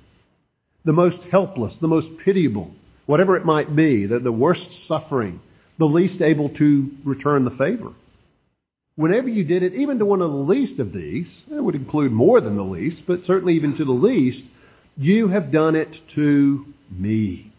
the 0.83 0.91
most 0.91 1.15
helpless, 1.31 1.71
the 1.79 1.87
most 1.87 2.07
pitiable, 2.25 2.69
whatever 3.05 3.37
it 3.37 3.45
might 3.45 3.73
be, 3.73 4.05
the, 4.05 4.19
the 4.19 4.33
worst 4.33 4.67
suffering, 4.89 5.39
the 5.77 5.85
least 5.85 6.21
able 6.21 6.49
to 6.49 6.89
return 7.05 7.45
the 7.45 7.51
favor. 7.51 7.93
Whenever 8.97 9.29
you 9.29 9.45
did 9.45 9.63
it, 9.63 9.75
even 9.75 9.97
to 9.99 10.05
one 10.05 10.21
of 10.21 10.29
the 10.29 10.37
least 10.37 10.77
of 10.81 10.91
these, 10.91 11.27
it 11.49 11.63
would 11.63 11.75
include 11.75 12.11
more 12.11 12.41
than 12.41 12.57
the 12.57 12.63
least, 12.63 12.97
but 13.07 13.21
certainly 13.25 13.55
even 13.55 13.77
to 13.77 13.85
the 13.85 13.93
least, 13.93 14.39
you 14.99 15.29
have 15.29 15.51
done 15.51 15.77
it 15.77 15.87
to 16.15 16.65
me. 16.91 17.53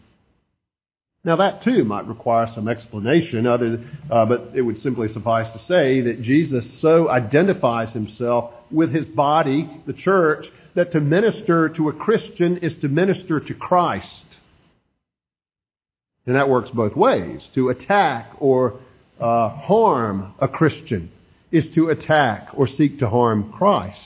Now 1.23 1.37
that 1.37 1.63
too 1.63 1.83
might 1.83 2.07
require 2.07 2.47
some 2.53 2.67
explanation, 2.67 3.47
other, 3.47 3.83
uh, 4.11 4.25
but 4.25 4.51
it 4.55 4.61
would 4.61 4.81
simply 4.83 5.07
suffice 5.11 5.47
to 5.53 5.59
say 5.67 6.01
that 6.01 6.21
Jesus 6.21 6.63
so 6.81 7.09
identifies 7.09 7.93
himself 7.93 8.51
with 8.71 8.93
his 8.93 9.05
body, 9.05 9.69
the 9.87 9.93
church, 9.93 10.45
that 10.75 10.91
to 10.91 10.99
minister 10.99 11.69
to 11.69 11.89
a 11.89 11.93
Christian 11.93 12.57
is 12.61 12.73
to 12.81 12.87
minister 12.87 13.39
to 13.39 13.53
Christ. 13.55 14.05
And 16.27 16.35
that 16.35 16.47
works 16.47 16.69
both 16.73 16.95
ways. 16.95 17.41
To 17.55 17.69
attack 17.69 18.33
or 18.39 18.79
uh, 19.19 19.49
harm 19.49 20.35
a 20.39 20.47
Christian 20.47 21.11
is 21.51 21.63
to 21.73 21.89
attack 21.89 22.49
or 22.53 22.67
seek 22.77 22.99
to 22.99 23.09
harm 23.09 23.51
Christ. 23.51 23.97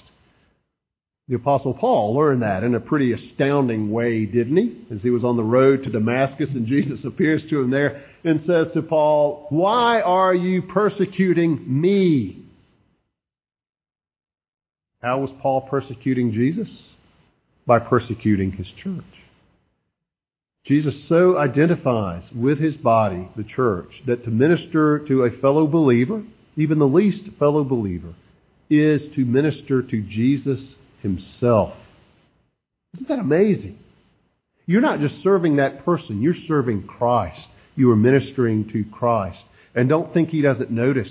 The 1.28 1.36
apostle 1.36 1.74
Paul 1.74 2.16
learned 2.16 2.44
that 2.44 2.64
in 2.64 2.76
a 2.76 2.80
pretty 2.80 3.12
astounding 3.12 3.90
way, 3.92 4.26
didn't 4.26 4.58
he? 4.58 4.94
As 4.94 5.02
he 5.02 5.10
was 5.10 5.24
on 5.24 5.38
the 5.38 5.44
road 5.44 5.84
to 5.84 5.90
Damascus 5.90 6.50
and 6.54 6.68
Jesus 6.68 7.00
appears 7.04 7.42
to 7.50 7.62
him 7.62 7.72
there 7.72 8.04
and 8.24 8.42
says 8.46 8.68
to 8.76 8.84
Paul, 8.84 9.48
why 9.50 10.02
are 10.02 10.36
you 10.36 10.62
persecuting 10.62 11.82
me? 11.82 12.44
How 15.02 15.20
was 15.20 15.32
Paul 15.42 15.62
persecuting 15.62 16.32
Jesus? 16.32 16.70
By 17.66 17.80
persecuting 17.80 18.52
his 18.52 18.68
church. 18.84 19.04
Jesus 20.66 20.94
so 21.10 21.38
identifies 21.38 22.24
with 22.36 22.60
his 22.60 22.76
body, 22.76 23.30
the 23.36 23.44
church, 23.44 23.90
that 24.06 24.24
to 24.26 24.32
minister 24.32 25.00
to 25.08 25.24
a 25.24 25.40
fellow 25.40 25.66
believer, 25.66 26.24
even 26.56 26.78
the 26.78 26.88
least 26.88 27.30
fellow 27.38 27.64
believer, 27.64 28.14
is 28.70 29.02
to 29.16 29.26
minister 29.26 29.82
to 29.82 30.02
Jesus 30.02 30.60
himself. 31.06 31.74
Isn't 32.96 33.08
that 33.08 33.20
amazing? 33.20 33.78
You're 34.66 34.82
not 34.82 35.00
just 35.00 35.16
serving 35.24 35.58
that 35.58 35.86
person, 35.86 36.22
you're 36.22 36.36
serving 36.48 36.88
Christ. 36.88 37.40
You 37.76 37.92
are 37.92 37.96
ministering 37.96 38.70
to 38.72 38.84
Christ. 38.92 39.38
And 39.76 39.88
don't 39.88 40.14
think 40.14 40.30
he 40.30 40.42
doesn't 40.42 40.72
notice. 40.72 41.10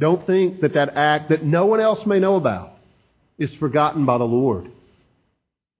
Don't 0.00 0.26
think 0.26 0.60
that 0.62 0.74
that 0.74 0.96
act 0.96 1.30
that 1.30 1.44
no 1.44 1.66
one 1.66 1.80
else 1.80 2.00
may 2.06 2.18
know 2.18 2.36
about 2.36 2.72
is 3.38 3.50
forgotten 3.60 4.06
by 4.06 4.18
the 4.18 4.24
Lord. 4.24 4.70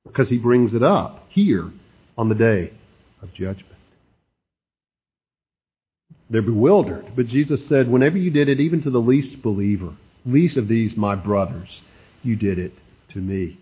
Because 0.07 0.29
he 0.29 0.39
brings 0.39 0.73
it 0.75 0.83
up 0.83 1.27
here 1.31 1.71
on 2.17 2.29
the 2.29 2.35
day 2.35 2.73
of 3.23 3.31
judgment. 3.33 3.67
They're 6.31 6.43
bewildered. 6.43 7.07
But 7.17 7.29
Jesus 7.29 7.61
said, 7.69 7.89
whenever 7.89 8.19
you 8.19 8.31
did 8.31 8.49
it, 8.49 8.61
even 8.61 8.83
to 8.83 8.91
the 8.91 8.99
least 8.99 9.43
believer, 9.43 9.95
least 10.27 10.57
of 10.57 10.69
these 10.69 10.97
my 10.97 11.15
brothers, 11.15 11.69
you 12.23 12.37
did 12.37 12.59
it 12.59 12.73
to 13.13 13.19
me. 13.19 13.59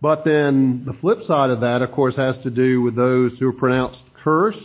But 0.00 0.24
then 0.24 0.84
the 0.86 0.96
flip 1.00 1.18
side 1.26 1.50
of 1.50 1.60
that, 1.60 1.82
of 1.82 1.92
course, 1.92 2.14
has 2.16 2.36
to 2.44 2.50
do 2.50 2.82
with 2.82 2.94
those 2.94 3.32
who 3.38 3.48
are 3.48 3.52
pronounced 3.52 3.98
cursed, 4.22 4.58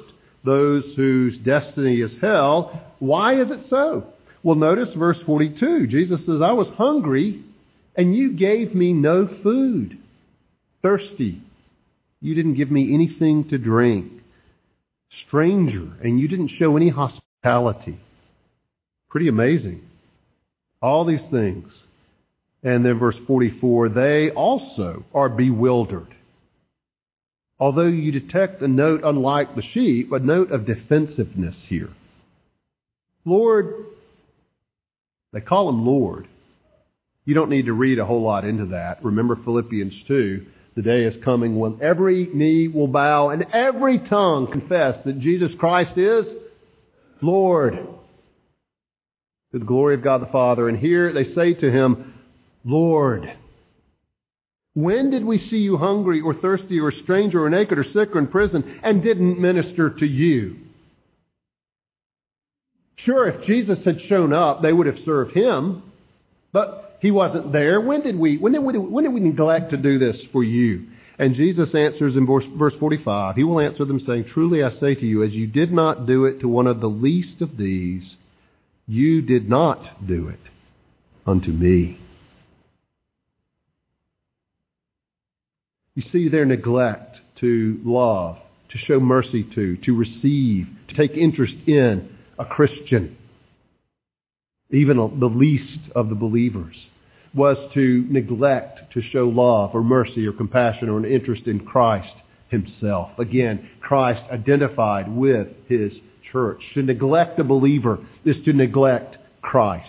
those 0.46 0.84
whose 0.96 1.38
destiny 1.44 2.02
is 2.02 2.12
hell. 2.22 2.94
Why 3.00 3.42
is 3.42 3.48
it 3.50 3.68
so? 3.70 4.08
Well, 4.44 4.56
notice 4.56 4.90
verse 4.98 5.18
42. 5.26 5.88
Jesus 5.88 6.20
says, 6.26 6.42
I 6.44 6.52
was 6.52 6.68
hungry 6.78 7.44
and 7.96 8.16
you 8.16 8.34
gave 8.34 8.76
me 8.76 8.94
no 8.94 9.28
food. 9.42 9.98
Thirsty. 10.82 11.42
You 12.20 12.36
didn't 12.36 12.56
give 12.56 12.72
me 12.72 12.94
anything 12.94 13.50
to 13.50 13.58
drink. 13.58 14.12
Stranger. 15.28 15.94
And 16.02 16.20
you 16.20 16.28
didn't 16.28 16.52
show 16.60 16.76
any 16.76 16.90
hospitality. 16.90 18.00
Pretty 19.10 19.30
amazing. 19.30 19.82
All 20.84 21.06
these 21.06 21.32
things. 21.32 21.70
And 22.62 22.86
then 22.86 23.00
verse 23.00 23.16
44, 23.26 23.90
they 23.90 24.30
also 24.32 25.06
are 25.14 25.30
bewildered. 25.30 26.14
Although 27.58 27.88
you 27.88 28.12
detect 28.12 28.62
a 28.62 28.68
note 28.68 29.02
unlike 29.06 29.56
the 29.56 29.64
sheep, 29.74 30.12
a 30.12 30.20
note 30.20 30.52
of 30.52 30.66
defensiveness 30.66 31.56
here. 31.68 31.90
Lord, 33.24 33.74
they 35.32 35.40
call 35.40 35.70
him 35.70 35.86
Lord. 35.86 36.28
You 37.24 37.34
don't 37.34 37.50
need 37.50 37.68
to 37.68 37.74
read 37.74 38.00
a 38.00 38.06
whole 38.06 38.22
lot 38.22 38.44
into 38.44 38.66
that. 38.68 39.04
Remember 39.06 39.38
Philippians 39.38 39.94
2. 40.10 40.46
The 40.76 40.82
day 40.82 41.06
is 41.06 41.24
coming 41.24 41.58
when 41.58 41.80
every 41.82 42.26
knee 42.34 42.68
will 42.68 42.88
bow 42.88 43.30
and 43.30 43.46
every 43.54 44.00
tongue 44.10 44.52
confess 44.52 44.98
that 45.06 45.20
Jesus 45.22 45.52
Christ 45.58 45.98
is 45.98 46.26
Lord 47.22 47.78
to 49.54 49.60
the 49.60 49.66
glory 49.66 49.94
of 49.94 50.04
God 50.04 50.22
the 50.22 50.32
Father. 50.32 50.68
And 50.68 50.78
here 50.78 51.14
they 51.14 51.34
say 51.36 51.54
to 51.54 51.72
him, 51.72 52.16
Lord, 52.66 53.32
when 54.74 55.12
did 55.12 55.24
we 55.24 55.48
see 55.50 55.58
you 55.58 55.78
hungry 55.78 56.22
or 56.22 56.34
thirsty 56.34 56.80
or 56.80 56.90
a 56.90 57.04
stranger 57.04 57.44
or 57.44 57.50
naked 57.50 57.78
or 57.78 57.84
sick 57.84 58.16
or 58.16 58.20
in 58.20 58.28
prison 58.28 58.80
and 58.84 59.04
didn't 59.04 59.40
minister 59.40 59.92
to 59.92 60.06
you? 60.06 60.58
Sure, 62.98 63.28
if 63.28 63.46
Jesus 63.46 63.78
had 63.86 63.98
shown 64.10 64.34
up, 64.34 64.62
they 64.62 64.74
would 64.74 64.88
have 64.88 65.06
served 65.06 65.36
him, 65.36 65.84
but 66.52 66.98
he 67.02 67.12
wasn't 67.12 67.52
there. 67.52 67.80
When 67.80 68.02
did 68.02 68.18
we, 68.18 68.38
when 68.38 68.54
did 68.54 68.64
we, 68.64 68.78
when 68.78 69.04
did 69.04 69.14
we 69.14 69.20
neglect 69.20 69.72
to 69.72 69.78
do 69.78 70.00
this 70.00 70.16
for 70.32 70.44
you? 70.44 70.88
And 71.20 71.36
Jesus 71.36 71.70
answers 71.76 72.16
in 72.16 72.26
verse 72.26 72.74
45, 72.80 73.36
He 73.36 73.44
will 73.44 73.60
answer 73.60 73.86
them 73.86 74.02
saying, 74.08 74.26
Truly 74.34 74.64
I 74.64 74.72
say 74.80 74.96
to 74.96 75.06
you, 75.06 75.24
as 75.24 75.32
you 75.32 75.46
did 75.46 75.72
not 75.72 76.08
do 76.08 76.26
it 76.26 76.40
to 76.40 76.48
one 76.48 76.66
of 76.66 76.80
the 76.80 76.88
least 76.88 77.42
of 77.42 77.56
these, 77.56 78.04
you 78.88 79.22
did 79.22 79.50
not 79.50 80.06
do 80.08 80.28
it 80.28 80.40
unto 81.26 81.52
me. 81.52 82.00
You 85.96 86.04
see 86.12 86.30
their 86.30 86.46
neglect 86.46 87.18
to 87.40 87.80
love, 87.84 88.38
to 88.72 88.78
show 88.78 89.00
mercy 89.00 89.44
to, 89.56 89.78
to 89.78 89.96
receive, 89.96 90.68
to 90.88 90.96
take 90.96 91.12
interest 91.12 91.54
in 91.68 92.10
a 92.40 92.46
Christian, 92.46 93.16
even 94.72 94.98
the 94.98 95.28
least 95.28 95.92
of 95.96 96.10
the 96.10 96.16
believers, 96.16 96.76
was 97.34 97.58
to 97.74 98.06
neglect 98.10 98.94
to 98.94 99.02
show 99.02 99.26
love 99.26 99.72
or 99.74 99.84
mercy 99.84 100.26
or 100.26 100.34
compassion 100.34 100.90
or 100.90 100.98
an 100.98 101.06
interest 101.06 101.44
in 101.46 101.60
Christ 101.66 102.14
himself. 102.50 103.18
Again, 103.20 103.70
Christ 103.82 104.24
identified 104.32 105.12
with 105.12 105.48
his 105.68 105.92
church. 106.34 106.60
To 106.74 106.82
neglect 106.82 107.40
a 107.40 107.44
believer 107.46 108.00
is 108.26 108.36
to 108.44 108.52
neglect 108.52 109.16
Christ. 109.42 109.88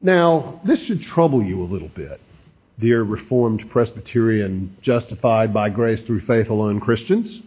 Now, 0.00 0.60
this 0.66 0.78
should 0.86 1.02
trouble 1.14 1.42
you 1.42 1.62
a 1.62 1.64
little 1.64 1.90
bit, 1.94 2.20
dear 2.78 3.02
Reformed 3.02 3.64
Presbyterian, 3.70 4.76
justified 4.82 5.52
by 5.52 5.68
grace 5.68 6.00
through 6.06 6.24
faith 6.26 6.48
alone 6.48 6.80
Christians. 6.80 7.42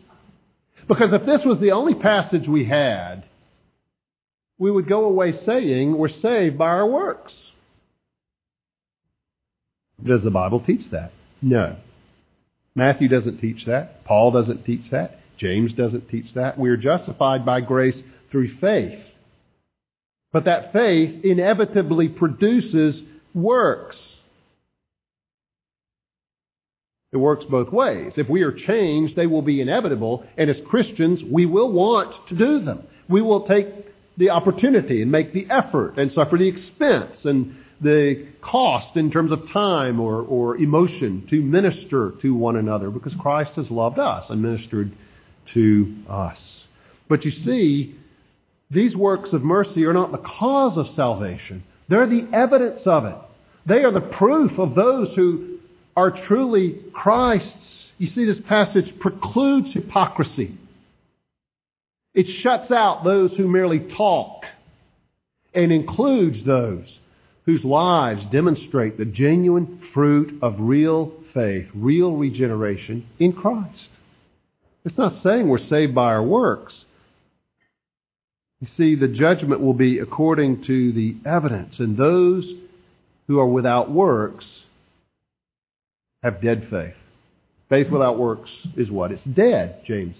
Because 0.88 1.10
if 1.13 1.26
this 1.26 1.41
was 1.46 1.60
the 1.62 1.72
only 1.72 1.96
passage 1.96 2.48
we 2.48 2.65
had, 2.67 3.24
we 4.60 4.69
would 4.69 4.88
go 4.88 5.06
away 5.06 5.34
saying 5.46 5.98
we're 5.98 6.10
saved 6.22 6.58
by 6.58 6.67
our 6.67 6.88
works. 6.88 7.34
Does 10.06 10.24
the 10.24 10.32
Bible 10.32 10.63
teach 10.63 10.91
that? 10.91 11.12
No. 11.41 11.78
Matthew 12.76 13.08
doesn't 13.08 13.40
teach 13.40 13.66
that. 13.68 14.04
Paul 14.06 14.32
doesn't 14.32 14.66
teach 14.66 14.90
that. 14.92 15.20
James 15.38 15.74
doesn't 15.76 16.10
teach 16.10 16.34
that. 16.36 16.58
We 16.58 16.70
are 16.70 16.78
justified 16.78 17.46
by 17.46 17.62
grace 17.62 17.96
through 18.32 18.58
faith. 18.60 19.00
But 20.32 20.46
that 20.46 20.74
faith 20.74 21.24
inevitably 21.24 22.10
produces 22.10 22.96
works. 23.34 23.96
It 27.12 27.18
works 27.18 27.46
both 27.50 27.72
ways. 27.72 28.14
If 28.18 28.28
we 28.28 28.42
are 28.42 28.52
changed, 28.52 29.16
they 29.16 29.28
will 29.28 29.44
be 29.44 29.62
inevitable, 29.62 30.26
and 30.36 30.50
as 30.50 30.56
Christians, 30.68 31.20
we 31.32 31.46
will 31.46 31.72
want 31.72 32.16
to 32.30 32.36
do 32.36 32.66
them. 32.66 32.84
We 33.08 33.22
will 33.22 33.46
take 33.46 33.68
the 34.18 34.32
opportunity 34.32 35.04
and 35.04 35.12
make 35.12 35.32
the 35.32 35.48
effort 35.52 35.98
and 35.98 36.12
suffer 36.16 36.38
the 36.38 36.48
expense 36.48 37.18
and 37.24 37.56
the 37.82 38.28
cost 38.42 38.96
in 38.96 39.12
terms 39.12 39.32
of 39.32 39.40
time 39.52 40.00
or, 40.00 40.22
or 40.22 40.58
emotion 40.58 41.28
to 41.30 41.42
minister 41.42 42.14
to 42.22 42.34
one 42.34 42.56
another 42.56 42.90
because 42.90 43.14
Christ 43.20 43.52
has 43.56 43.70
loved 43.70 44.00
us 44.00 44.26
and 44.30 44.42
ministered 44.42 44.92
to 45.54 45.96
us. 46.10 46.38
But 47.10 47.26
you 47.26 47.32
see, 47.46 47.96
these 48.72 48.96
works 48.96 49.30
of 49.34 49.44
mercy 49.44 49.86
are 49.86 49.94
not 49.94 50.12
the 50.12 50.18
cause 50.18 50.78
of 50.78 50.96
salvation. 50.96 51.64
They're 51.90 52.08
the 52.08 52.28
evidence 52.34 52.82
of 52.86 53.06
it. 53.06 53.16
They 53.68 53.84
are 53.84 53.92
the 53.92 54.02
proof 54.18 54.58
of 54.58 54.76
those 54.76 55.16
who 55.16 55.60
are 55.96 56.26
truly 56.28 56.78
Christ's. 56.94 57.48
You 57.98 58.10
see, 58.16 58.26
this 58.26 58.44
passage 58.48 58.92
precludes 59.00 59.74
hypocrisy. 59.74 60.58
It 62.14 62.42
shuts 62.42 62.72
out 62.72 63.04
those 63.04 63.32
who 63.38 63.48
merely 63.48 63.80
talk 63.96 64.44
and 65.54 65.72
includes 65.72 66.46
those 66.46 66.86
whose 67.45 67.63
lives 67.63 68.21
demonstrate 68.32 68.97
the 68.97 69.06
genuine 69.06 69.82
fruit 69.93 70.39
of 70.41 70.56
real 70.60 71.13
faith, 71.34 71.67
real 71.73 72.15
regeneration 72.15 73.06
in 73.19 73.34
Christ. 73.34 73.89
It's 74.86 74.97
not 74.97 75.23
saying 75.23 75.47
we're 75.47 75.67
saved 75.69 75.95
by 75.95 76.06
our 76.06 76.23
works. 76.23 76.73
You 78.60 78.67
see, 78.77 78.95
the 78.95 79.08
judgment 79.08 79.62
will 79.62 79.73
be 79.73 79.99
according 79.99 80.63
to 80.67 80.93
the 80.93 81.17
evidence, 81.25 81.75
and 81.79 81.97
those 81.97 82.45
who 83.27 83.39
are 83.39 83.47
without 83.47 83.91
works 83.91 84.45
have 86.21 86.41
dead 86.41 86.67
faith. 86.69 86.95
Faith 87.69 87.89
without 87.91 88.17
works 88.17 88.49
is 88.77 88.89
what? 88.89 89.12
It's 89.12 89.23
dead, 89.23 89.82
James. 89.86 90.15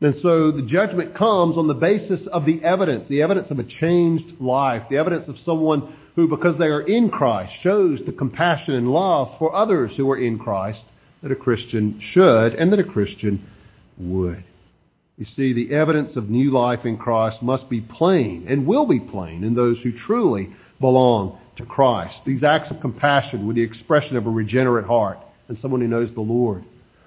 And 0.00 0.14
so 0.22 0.50
the 0.50 0.66
judgment 0.66 1.14
comes 1.14 1.58
on 1.58 1.66
the 1.66 1.74
basis 1.74 2.20
of 2.32 2.46
the 2.46 2.62
evidence, 2.64 3.06
the 3.08 3.22
evidence 3.22 3.50
of 3.50 3.58
a 3.58 3.64
changed 3.64 4.40
life, 4.40 4.82
the 4.88 4.96
evidence 4.96 5.28
of 5.28 5.36
someone 5.44 5.94
who, 6.16 6.26
because 6.26 6.58
they 6.58 6.66
are 6.66 6.80
in 6.80 7.10
Christ, 7.10 7.52
shows 7.62 8.00
the 8.06 8.12
compassion 8.12 8.74
and 8.74 8.90
love 8.90 9.36
for 9.38 9.54
others 9.54 9.92
who 9.96 10.10
are 10.10 10.18
in 10.18 10.38
Christ 10.38 10.80
that 11.22 11.30
a 11.30 11.36
Christian 11.36 12.00
should 12.12 12.54
and 12.54 12.72
that 12.72 12.80
a 12.80 12.84
Christian 12.84 13.46
would. 13.98 14.42
You 15.18 15.26
see, 15.36 15.52
the 15.52 15.74
evidence 15.74 16.16
of 16.16 16.30
new 16.30 16.50
life 16.50 16.86
in 16.86 16.96
Christ 16.96 17.42
must 17.42 17.68
be 17.68 17.82
plain 17.82 18.46
and 18.48 18.66
will 18.66 18.86
be 18.86 19.00
plain 19.00 19.44
in 19.44 19.54
those 19.54 19.76
who 19.82 19.92
truly 20.06 20.48
belong 20.80 21.38
to 21.58 21.66
Christ. 21.66 22.14
These 22.24 22.42
acts 22.42 22.70
of 22.70 22.80
compassion 22.80 23.46
with 23.46 23.56
the 23.56 23.62
expression 23.62 24.16
of 24.16 24.26
a 24.26 24.30
regenerate 24.30 24.86
heart 24.86 25.18
and 25.48 25.58
someone 25.60 25.82
who 25.82 25.88
knows 25.88 26.08
the 26.14 26.22
Lord. 26.22 26.64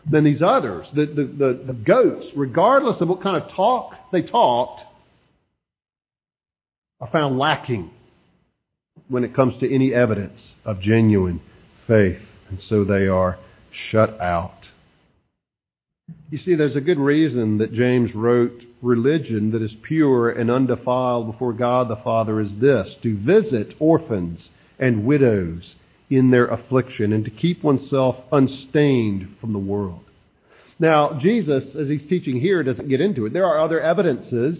Then 0.10 0.24
these 0.24 0.42
others, 0.42 0.86
the, 0.94 1.06
the, 1.06 1.24
the, 1.24 1.63
the 1.68 1.74
goats, 1.74 2.26
regardless 2.36 2.98
of 3.00 3.08
what 3.08 3.24
kind 3.24 3.42
of 3.42 3.50
talk 3.56 3.94
they 4.12 4.22
talked, 4.22 4.82
are 7.00 7.10
found 7.12 7.38
lacking 7.38 7.92
when 9.08 9.24
it 9.24 9.36
comes 9.36 9.60
to 9.60 9.74
any 9.74 9.94
evidence 9.94 10.39
of 10.66 10.82
genuine 10.82 11.42
faith. 11.88 12.22
And 12.50 12.60
so 12.70 12.84
they 12.84 13.08
are 13.08 13.38
shut 13.92 14.20
out. 14.22 14.54
You 16.30 16.39
see, 16.44 16.56
there's 16.56 16.76
a 16.76 16.82
good 16.82 17.00
reason 17.00 17.60
that 17.60 17.74
James 17.74 18.13
wrote, 18.13 18.62
Religion 18.82 19.52
that 19.52 19.62
is 19.62 19.72
pure 19.88 20.30
and 20.30 20.52
undefiled 20.52 21.32
before 21.32 21.54
God 21.54 21.88
the 21.88 21.96
Father 22.04 22.42
is 22.42 22.52
this 22.60 22.88
to 23.02 23.18
visit 23.18 23.76
orphans 23.80 24.39
and 24.78 25.06
widows 25.06 25.62
in 26.17 26.32
their 26.32 26.47
affliction 26.47 27.13
and 27.13 27.26
to 27.26 27.32
keep 27.32 27.63
oneself 27.63 28.15
unstained 28.32 29.36
from 29.41 29.54
the 29.54 29.60
world. 29.60 30.02
Now, 30.80 31.19
Jesus, 31.21 31.63
as 31.80 31.88
he's 31.88 32.08
teaching 32.10 32.39
here, 32.39 32.63
doesn't 32.63 32.89
get 32.89 33.02
into 33.02 33.26
it. 33.26 33.34
There 33.34 33.45
are 33.45 33.63
other 33.63 33.80
evidences 33.80 34.58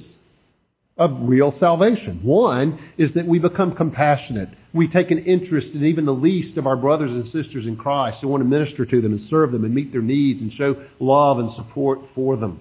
of 0.98 1.12
real 1.24 1.56
salvation. 1.60 2.20
One 2.24 2.80
is 2.98 3.10
that 3.16 3.28
we 3.28 3.40
become 3.40 3.76
compassionate. 3.76 4.50
We 4.74 4.88
take 4.88 5.12
an 5.12 5.26
interest 5.26 5.68
in 5.74 5.86
even 5.86 6.06
the 6.06 6.12
least 6.12 6.58
of 6.58 6.68
our 6.68 6.78
brothers 6.78 7.12
and 7.12 7.26
sisters 7.26 7.66
in 7.66 7.76
Christ 7.76 8.20
and 8.22 8.30
want 8.30 8.42
to 8.42 8.50
minister 8.50 8.86
to 8.86 9.02
them 9.02 9.14
and 9.14 9.30
serve 9.30 9.52
them 9.52 9.66
and 9.66 9.74
meet 9.74 9.92
their 9.92 10.02
needs 10.02 10.40
and 10.42 10.54
show 10.54 10.84
love 11.00 11.40
and 11.40 11.50
support 11.56 12.00
for 12.14 12.38
them. 12.38 12.60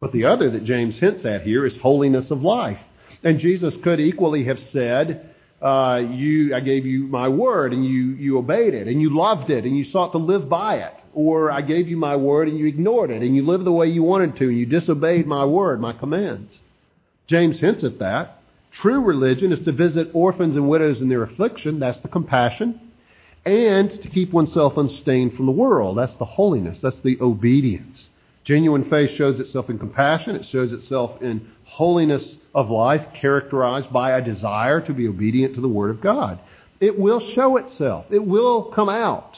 But 0.00 0.12
the 0.12 0.24
other 0.24 0.50
that 0.50 0.64
James 0.64 0.94
hints 0.98 1.24
at 1.26 1.42
here 1.42 1.66
is 1.66 1.74
holiness 1.82 2.24
of 2.30 2.40
life. 2.40 2.78
And 3.22 3.40
Jesus 3.40 3.74
could 3.84 4.00
equally 4.00 4.46
have 4.46 4.56
said, 4.72 5.29
uh, 5.62 5.98
you, 5.98 6.54
I 6.54 6.60
gave 6.60 6.86
you 6.86 7.06
my 7.06 7.28
word 7.28 7.72
and 7.72 7.84
you, 7.84 8.14
you 8.14 8.38
obeyed 8.38 8.72
it 8.72 8.88
and 8.88 9.00
you 9.00 9.14
loved 9.16 9.50
it 9.50 9.64
and 9.64 9.76
you 9.76 9.90
sought 9.92 10.12
to 10.12 10.18
live 10.18 10.48
by 10.48 10.76
it. 10.76 10.94
Or 11.12 11.50
I 11.50 11.60
gave 11.60 11.88
you 11.88 11.96
my 11.96 12.16
word 12.16 12.48
and 12.48 12.58
you 12.58 12.66
ignored 12.66 13.10
it 13.10 13.22
and 13.22 13.36
you 13.36 13.46
lived 13.46 13.66
the 13.66 13.72
way 13.72 13.86
you 13.86 14.02
wanted 14.02 14.36
to 14.36 14.44
and 14.44 14.56
you 14.56 14.64
disobeyed 14.64 15.26
my 15.26 15.44
word, 15.44 15.80
my 15.80 15.92
commands. 15.92 16.52
James 17.28 17.56
hints 17.60 17.84
at 17.84 17.98
that. 17.98 18.38
True 18.80 19.04
religion 19.04 19.52
is 19.52 19.64
to 19.64 19.72
visit 19.72 20.08
orphans 20.14 20.56
and 20.56 20.68
widows 20.68 20.98
in 21.00 21.08
their 21.08 21.24
affliction. 21.24 21.78
That's 21.78 22.00
the 22.00 22.08
compassion. 22.08 22.80
And 23.44 24.02
to 24.02 24.08
keep 24.08 24.32
oneself 24.32 24.74
unstained 24.76 25.34
from 25.34 25.46
the 25.46 25.52
world. 25.52 25.98
That's 25.98 26.16
the 26.18 26.24
holiness. 26.24 26.78
That's 26.82 26.96
the 27.04 27.18
obedience. 27.20 27.98
Genuine 28.44 28.88
faith 28.88 29.10
shows 29.18 29.38
itself 29.40 29.68
in 29.68 29.78
compassion. 29.78 30.36
It 30.36 30.46
shows 30.50 30.72
itself 30.72 31.20
in 31.20 31.48
holiness 31.64 32.22
of 32.54 32.70
life 32.70 33.06
characterized 33.20 33.92
by 33.92 34.16
a 34.16 34.24
desire 34.24 34.80
to 34.86 34.92
be 34.92 35.08
obedient 35.08 35.54
to 35.54 35.60
the 35.60 35.68
Word 35.68 35.90
of 35.90 36.00
God. 36.00 36.38
It 36.80 36.98
will 36.98 37.20
show 37.34 37.56
itself. 37.58 38.06
It 38.10 38.24
will 38.24 38.72
come 38.74 38.88
out. 38.88 39.32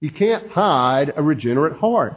You 0.00 0.10
can't 0.10 0.50
hide 0.50 1.12
a 1.16 1.22
regenerate 1.22 1.78
heart. 1.78 2.16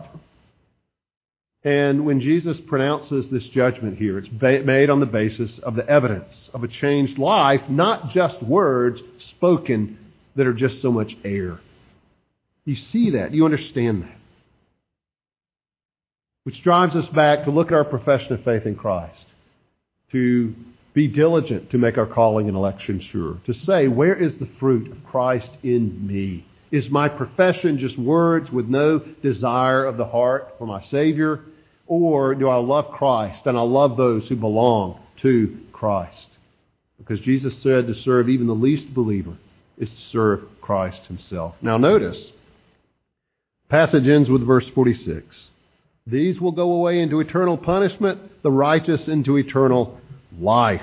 And 1.63 2.05
when 2.05 2.21
Jesus 2.21 2.57
pronounces 2.67 3.25
this 3.31 3.43
judgment 3.53 3.97
here, 3.97 4.17
it's 4.17 4.29
made 4.31 4.89
on 4.89 5.01
the 5.01 5.05
basis 5.05 5.51
of 5.63 5.75
the 5.75 5.87
evidence 5.87 6.33
of 6.53 6.63
a 6.63 6.69
changed 6.69 7.19
life, 7.19 7.61
not 7.69 8.11
just 8.11 8.41
words 8.41 8.99
spoken 9.35 9.97
that 10.35 10.47
are 10.47 10.53
just 10.53 10.81
so 10.81 10.91
much 10.91 11.11
air. 11.25 11.59
You 12.63 12.77
see 12.93 13.11
that. 13.11 13.33
You 13.33 13.43
understand 13.45 14.03
that. 14.03 14.17
Which 16.43 16.63
drives 16.63 16.95
us 16.95 17.07
back 17.13 17.43
to 17.43 17.51
look 17.51 17.67
at 17.67 17.73
our 17.73 17.83
profession 17.83 18.33
of 18.33 18.43
faith 18.43 18.65
in 18.65 18.75
Christ, 18.75 19.17
to 20.11 20.53
be 20.93 21.07
diligent 21.07 21.71
to 21.71 21.77
make 21.77 21.97
our 21.97 22.05
calling 22.05 22.47
and 22.47 22.57
election 22.57 23.05
sure, 23.11 23.37
to 23.45 23.53
say, 23.65 23.87
where 23.87 24.15
is 24.15 24.33
the 24.39 24.49
fruit 24.59 24.91
of 24.91 25.03
Christ 25.03 25.49
in 25.63 26.07
me? 26.07 26.45
Is 26.71 26.85
my 26.91 27.09
profession 27.09 27.79
just 27.79 27.97
words 27.97 28.49
with 28.51 28.67
no 28.67 28.99
desire 29.23 29.85
of 29.85 29.97
the 29.97 30.05
heart 30.05 30.55
for 30.57 30.67
my 30.67 30.83
Savior? 30.91 31.41
Or 31.87 32.35
do 32.35 32.47
I 32.47 32.57
love 32.57 32.91
Christ 32.91 33.45
and 33.45 33.57
I 33.57 33.61
love 33.61 33.97
those 33.97 34.27
who 34.27 34.35
belong 34.35 34.99
to 35.21 35.57
Christ? 35.71 36.27
Because 36.97 37.19
Jesus 37.21 37.53
said 37.63 37.87
to 37.87 37.95
serve 38.03 38.29
even 38.29 38.45
the 38.45 38.53
least 38.53 38.93
believer 38.93 39.37
is 39.77 39.89
to 39.89 39.95
serve 40.11 40.41
Christ 40.61 40.99
himself. 41.07 41.55
Now 41.61 41.77
notice, 41.77 42.17
passage 43.69 44.07
ends 44.07 44.29
with 44.29 44.45
verse 44.45 44.65
46. 44.75 45.25
These 46.05 46.39
will 46.39 46.51
go 46.51 46.71
away 46.73 46.99
into 46.99 47.19
eternal 47.19 47.57
punishment, 47.57 48.19
the 48.43 48.51
righteous 48.51 49.01
into 49.07 49.37
eternal 49.37 49.99
life. 50.37 50.81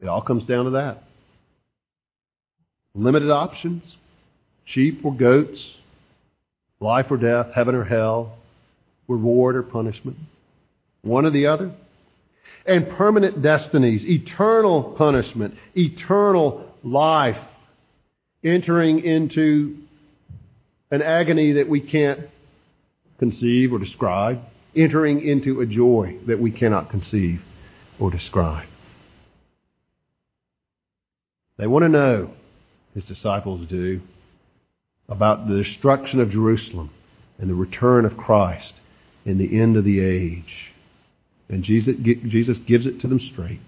It 0.00 0.08
all 0.08 0.22
comes 0.22 0.46
down 0.46 0.66
to 0.66 0.70
that. 0.72 1.02
Limited 2.94 3.30
options, 3.30 3.82
sheep 4.64 5.04
or 5.04 5.14
goats, 5.14 5.58
life 6.80 7.06
or 7.10 7.16
death, 7.16 7.54
heaven 7.54 7.74
or 7.74 7.84
hell, 7.84 8.36
reward 9.08 9.56
or 9.56 9.62
punishment. 9.62 10.16
One 11.02 11.26
or 11.26 11.30
the 11.30 11.46
other. 11.46 11.74
And 12.66 12.88
permanent 12.96 13.42
destinies, 13.42 14.02
eternal 14.04 14.94
punishment, 14.96 15.54
eternal 15.74 16.70
life, 16.82 17.36
entering 18.42 19.04
into 19.04 19.76
an 20.90 21.02
agony 21.02 21.54
that 21.54 21.68
we 21.68 21.80
can't 21.80 22.20
conceive 23.18 23.72
or 23.72 23.78
describe, 23.78 24.40
entering 24.76 25.26
into 25.26 25.60
a 25.60 25.66
joy 25.66 26.18
that 26.26 26.40
we 26.40 26.50
cannot 26.50 26.90
conceive 26.90 27.40
or 27.98 28.10
describe. 28.10 28.68
They 31.56 31.66
want 31.66 31.84
to 31.84 31.88
know 31.88 32.32
his 32.94 33.04
disciples 33.04 33.68
do, 33.68 34.00
about 35.08 35.48
the 35.48 35.62
destruction 35.62 36.20
of 36.20 36.30
Jerusalem 36.30 36.90
and 37.38 37.50
the 37.50 37.54
return 37.54 38.04
of 38.04 38.16
Christ 38.16 38.72
in 39.24 39.38
the 39.38 39.60
end 39.60 39.76
of 39.76 39.84
the 39.84 40.00
age. 40.00 40.72
And 41.48 41.62
Jesus, 41.62 41.94
Jesus 42.02 42.56
gives 42.66 42.86
it 42.86 43.00
to 43.00 43.08
them 43.08 43.20
straight, 43.32 43.60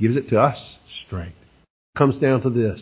gives 0.00 0.16
it 0.16 0.28
to 0.30 0.40
us 0.40 0.56
straight. 1.06 1.34
comes 1.96 2.20
down 2.20 2.42
to 2.42 2.50
this. 2.50 2.80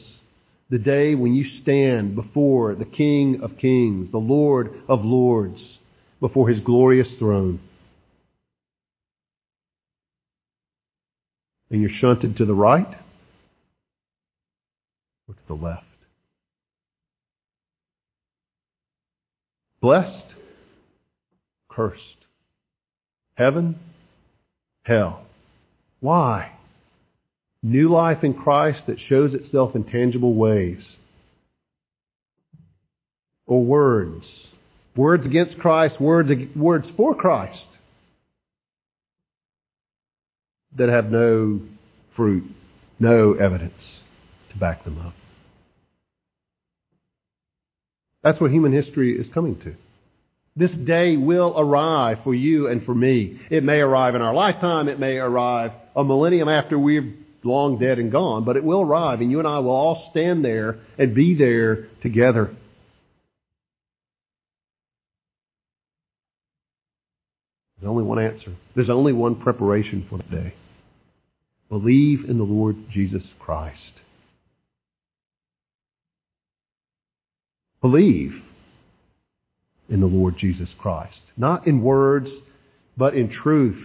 The 0.71 0.79
day 0.79 1.17
when 1.17 1.35
you 1.35 1.45
stand 1.63 2.15
before 2.15 2.77
the 2.77 2.85
King 2.85 3.41
of 3.43 3.59
Kings, 3.59 4.13
the 4.13 4.19
Lord 4.19 4.73
of 4.89 5.05
Lords, 5.05 5.59
before 6.21 6.49
His 6.49 6.63
glorious 6.63 7.09
throne. 7.19 7.61
And 11.71 11.81
you're 11.81 11.91
shunted 12.01 12.37
to 12.37 12.45
the 12.45 12.55
right 12.55 12.95
or 15.29 15.35
to 15.35 15.41
the 15.47 15.55
left. 15.55 15.85
Blessed, 19.81 20.27
cursed. 21.71 22.01
Heaven, 23.35 23.79
hell. 24.83 25.25
Why? 26.01 26.53
New 27.63 27.91
life 27.91 28.23
in 28.23 28.35
Christ 28.35 28.81
that 28.87 28.99
shows 29.09 29.33
itself 29.33 29.75
in 29.75 29.85
tangible 29.85 30.35
ways. 30.35 30.81
Or 33.47 33.65
words. 33.65 34.25
Words 34.97 35.25
against 35.25 35.59
Christ, 35.59 36.01
words, 36.01 36.31
words 36.57 36.87
for 36.97 37.15
Christ. 37.15 37.59
That 40.77 40.89
have 40.89 41.11
no 41.11 41.61
fruit, 42.17 42.45
no 42.99 43.35
evidence 43.35 43.75
to 44.53 44.59
back 44.59 44.85
them 44.85 44.99
up. 44.99 45.15
That's 48.23 48.41
what 48.41 48.51
human 48.51 48.73
history 48.73 49.19
is 49.19 49.27
coming 49.33 49.59
to. 49.61 49.75
This 50.57 50.71
day 50.73 51.17
will 51.17 51.55
arrive 51.59 52.19
for 52.25 52.35
you 52.35 52.69
and 52.69 52.85
for 52.85 52.95
me. 52.95 53.41
It 53.51 53.65
may 53.65 53.79
arrive 53.79 54.15
in 54.15 54.21
our 54.21 54.35
lifetime. 54.35 54.89
It 54.89 54.99
may 54.99 55.17
arrive 55.17 55.71
a 55.97 56.05
millennium 56.05 56.49
after 56.49 56.79
we're 56.79 57.15
long 57.43 57.79
dead 57.79 57.99
and 57.99 58.13
gone, 58.13 58.45
but 58.45 58.57
it 58.57 58.65
will 58.65 58.83
arrive 58.83 59.21
and 59.21 59.31
you 59.31 59.39
and 59.39 59.49
I 59.49 59.61
will 59.61 59.71
all 59.71 60.09
stand 60.11 60.45
there 60.45 60.79
and 60.99 61.15
be 61.15 61.37
there 61.37 61.87
together. 62.03 62.55
There's 67.81 67.91
only 67.91 68.05
one 68.05 68.19
answer. 68.19 68.55
There's 68.75 68.91
only 68.91 69.13
one 69.13 69.37
preparation 69.37 70.07
for 70.11 70.19
the 70.19 70.25
day. 70.25 70.55
Believe 71.71 72.29
in 72.29 72.37
the 72.37 72.45
Lord 72.45 72.77
Jesus 72.91 73.23
Christ. 73.39 73.79
Believe 77.81 78.43
in 79.89 80.01
the 80.01 80.07
Lord 80.07 80.37
Jesus 80.37 80.69
Christ. 80.79 81.21
Not 81.37 81.67
in 81.67 81.83
words, 81.83 82.29
but 82.97 83.15
in 83.15 83.31
truth. 83.31 83.83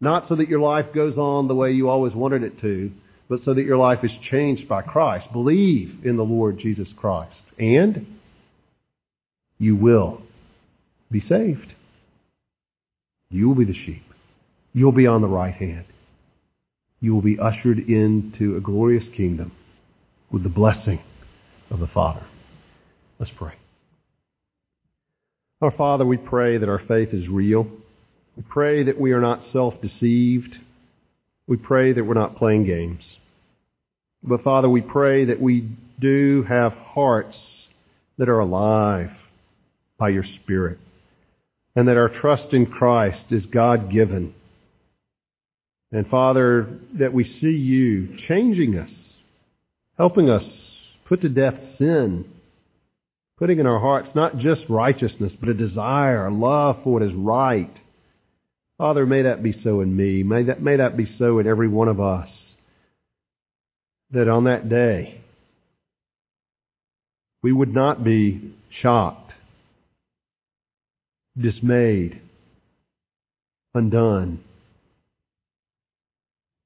Not 0.00 0.28
so 0.28 0.36
that 0.36 0.48
your 0.48 0.60
life 0.60 0.86
goes 0.92 1.16
on 1.16 1.46
the 1.46 1.54
way 1.54 1.72
you 1.72 1.88
always 1.88 2.12
wanted 2.12 2.42
it 2.42 2.60
to, 2.60 2.90
but 3.28 3.40
so 3.44 3.54
that 3.54 3.62
your 3.64 3.76
life 3.76 4.00
is 4.02 4.10
changed 4.30 4.68
by 4.68 4.82
Christ. 4.82 5.32
Believe 5.32 6.04
in 6.04 6.16
the 6.16 6.24
Lord 6.24 6.58
Jesus 6.58 6.88
Christ. 6.96 7.36
And 7.58 8.18
you 9.58 9.76
will 9.76 10.22
be 11.10 11.20
saved. 11.20 11.72
You 13.30 13.48
will 13.48 13.54
be 13.54 13.64
the 13.64 13.74
sheep. 13.74 14.02
You'll 14.72 14.92
be 14.92 15.06
on 15.06 15.20
the 15.20 15.28
right 15.28 15.54
hand. 15.54 15.86
You 17.00 17.14
will 17.14 17.22
be 17.22 17.38
ushered 17.38 17.78
into 17.78 18.56
a 18.56 18.60
glorious 18.60 19.04
kingdom 19.16 19.52
with 20.30 20.42
the 20.42 20.48
blessing 20.48 21.00
of 21.70 21.80
the 21.80 21.86
Father. 21.86 22.22
Let's 23.18 23.32
pray. 23.36 23.54
Our 25.60 25.70
Father, 25.70 26.04
we 26.04 26.18
pray 26.18 26.58
that 26.58 26.68
our 26.68 26.82
faith 26.86 27.14
is 27.14 27.28
real. 27.28 27.66
We 28.36 28.42
pray 28.48 28.84
that 28.84 29.00
we 29.00 29.12
are 29.12 29.20
not 29.20 29.40
self-deceived. 29.52 30.56
We 31.46 31.56
pray 31.56 31.92
that 31.92 32.04
we're 32.04 32.14
not 32.14 32.36
playing 32.36 32.66
games. 32.66 33.02
But 34.22 34.42
Father, 34.42 34.68
we 34.68 34.82
pray 34.82 35.26
that 35.26 35.40
we 35.40 35.68
do 36.00 36.44
have 36.48 36.72
hearts 36.72 37.36
that 38.18 38.28
are 38.28 38.40
alive 38.40 39.10
by 39.98 40.10
your 40.10 40.24
Spirit 40.42 40.78
and 41.76 41.86
that 41.86 41.96
our 41.96 42.08
trust 42.08 42.52
in 42.52 42.66
Christ 42.66 43.30
is 43.30 43.44
God-given. 43.46 44.34
And 45.92 46.08
Father, 46.08 46.78
that 46.94 47.12
we 47.12 47.24
see 47.24 47.56
you 47.56 48.16
changing 48.26 48.78
us, 48.78 48.90
helping 49.96 50.28
us 50.28 50.42
put 51.04 51.20
to 51.20 51.28
death 51.28 51.54
sin, 51.78 52.24
putting 53.38 53.60
in 53.60 53.66
our 53.66 53.78
hearts 53.78 54.08
not 54.14 54.38
just 54.38 54.64
righteousness, 54.68 55.32
but 55.38 55.50
a 55.50 55.54
desire, 55.54 56.26
a 56.26 56.34
love 56.34 56.82
for 56.82 56.94
what 56.94 57.02
is 57.02 57.12
right. 57.12 57.70
Father, 58.78 59.06
may 59.06 59.22
that 59.22 59.42
be 59.42 59.52
so 59.62 59.80
in 59.80 59.94
me. 59.94 60.22
May 60.22 60.44
that, 60.44 60.62
may 60.62 60.76
that 60.76 60.96
be 60.96 61.14
so 61.18 61.38
in 61.38 61.46
every 61.46 61.68
one 61.68 61.88
of 61.88 62.00
us. 62.00 62.28
That 64.10 64.28
on 64.28 64.44
that 64.44 64.68
day, 64.68 65.20
we 67.42 67.52
would 67.52 67.74
not 67.74 68.02
be 68.02 68.54
shocked, 68.80 69.25
dismayed, 71.40 72.20
undone, 73.74 74.42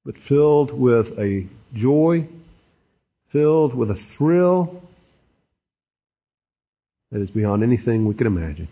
but 0.05 0.15
filled 0.27 0.71
with 0.71 1.07
a 1.19 1.47
joy, 1.73 2.27
filled 3.31 3.75
with 3.75 3.91
a 3.91 3.99
thrill 4.17 4.81
that 7.11 7.21
is 7.21 7.29
beyond 7.29 7.63
anything 7.63 8.05
we 8.05 8.13
could 8.13 8.27
imagine. 8.27 8.67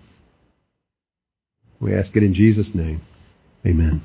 We 1.79 1.93
ask 1.93 2.15
it 2.15 2.23
in 2.23 2.33
Jesus' 2.33 2.73
name. 2.73 3.01
Amen. 3.65 4.01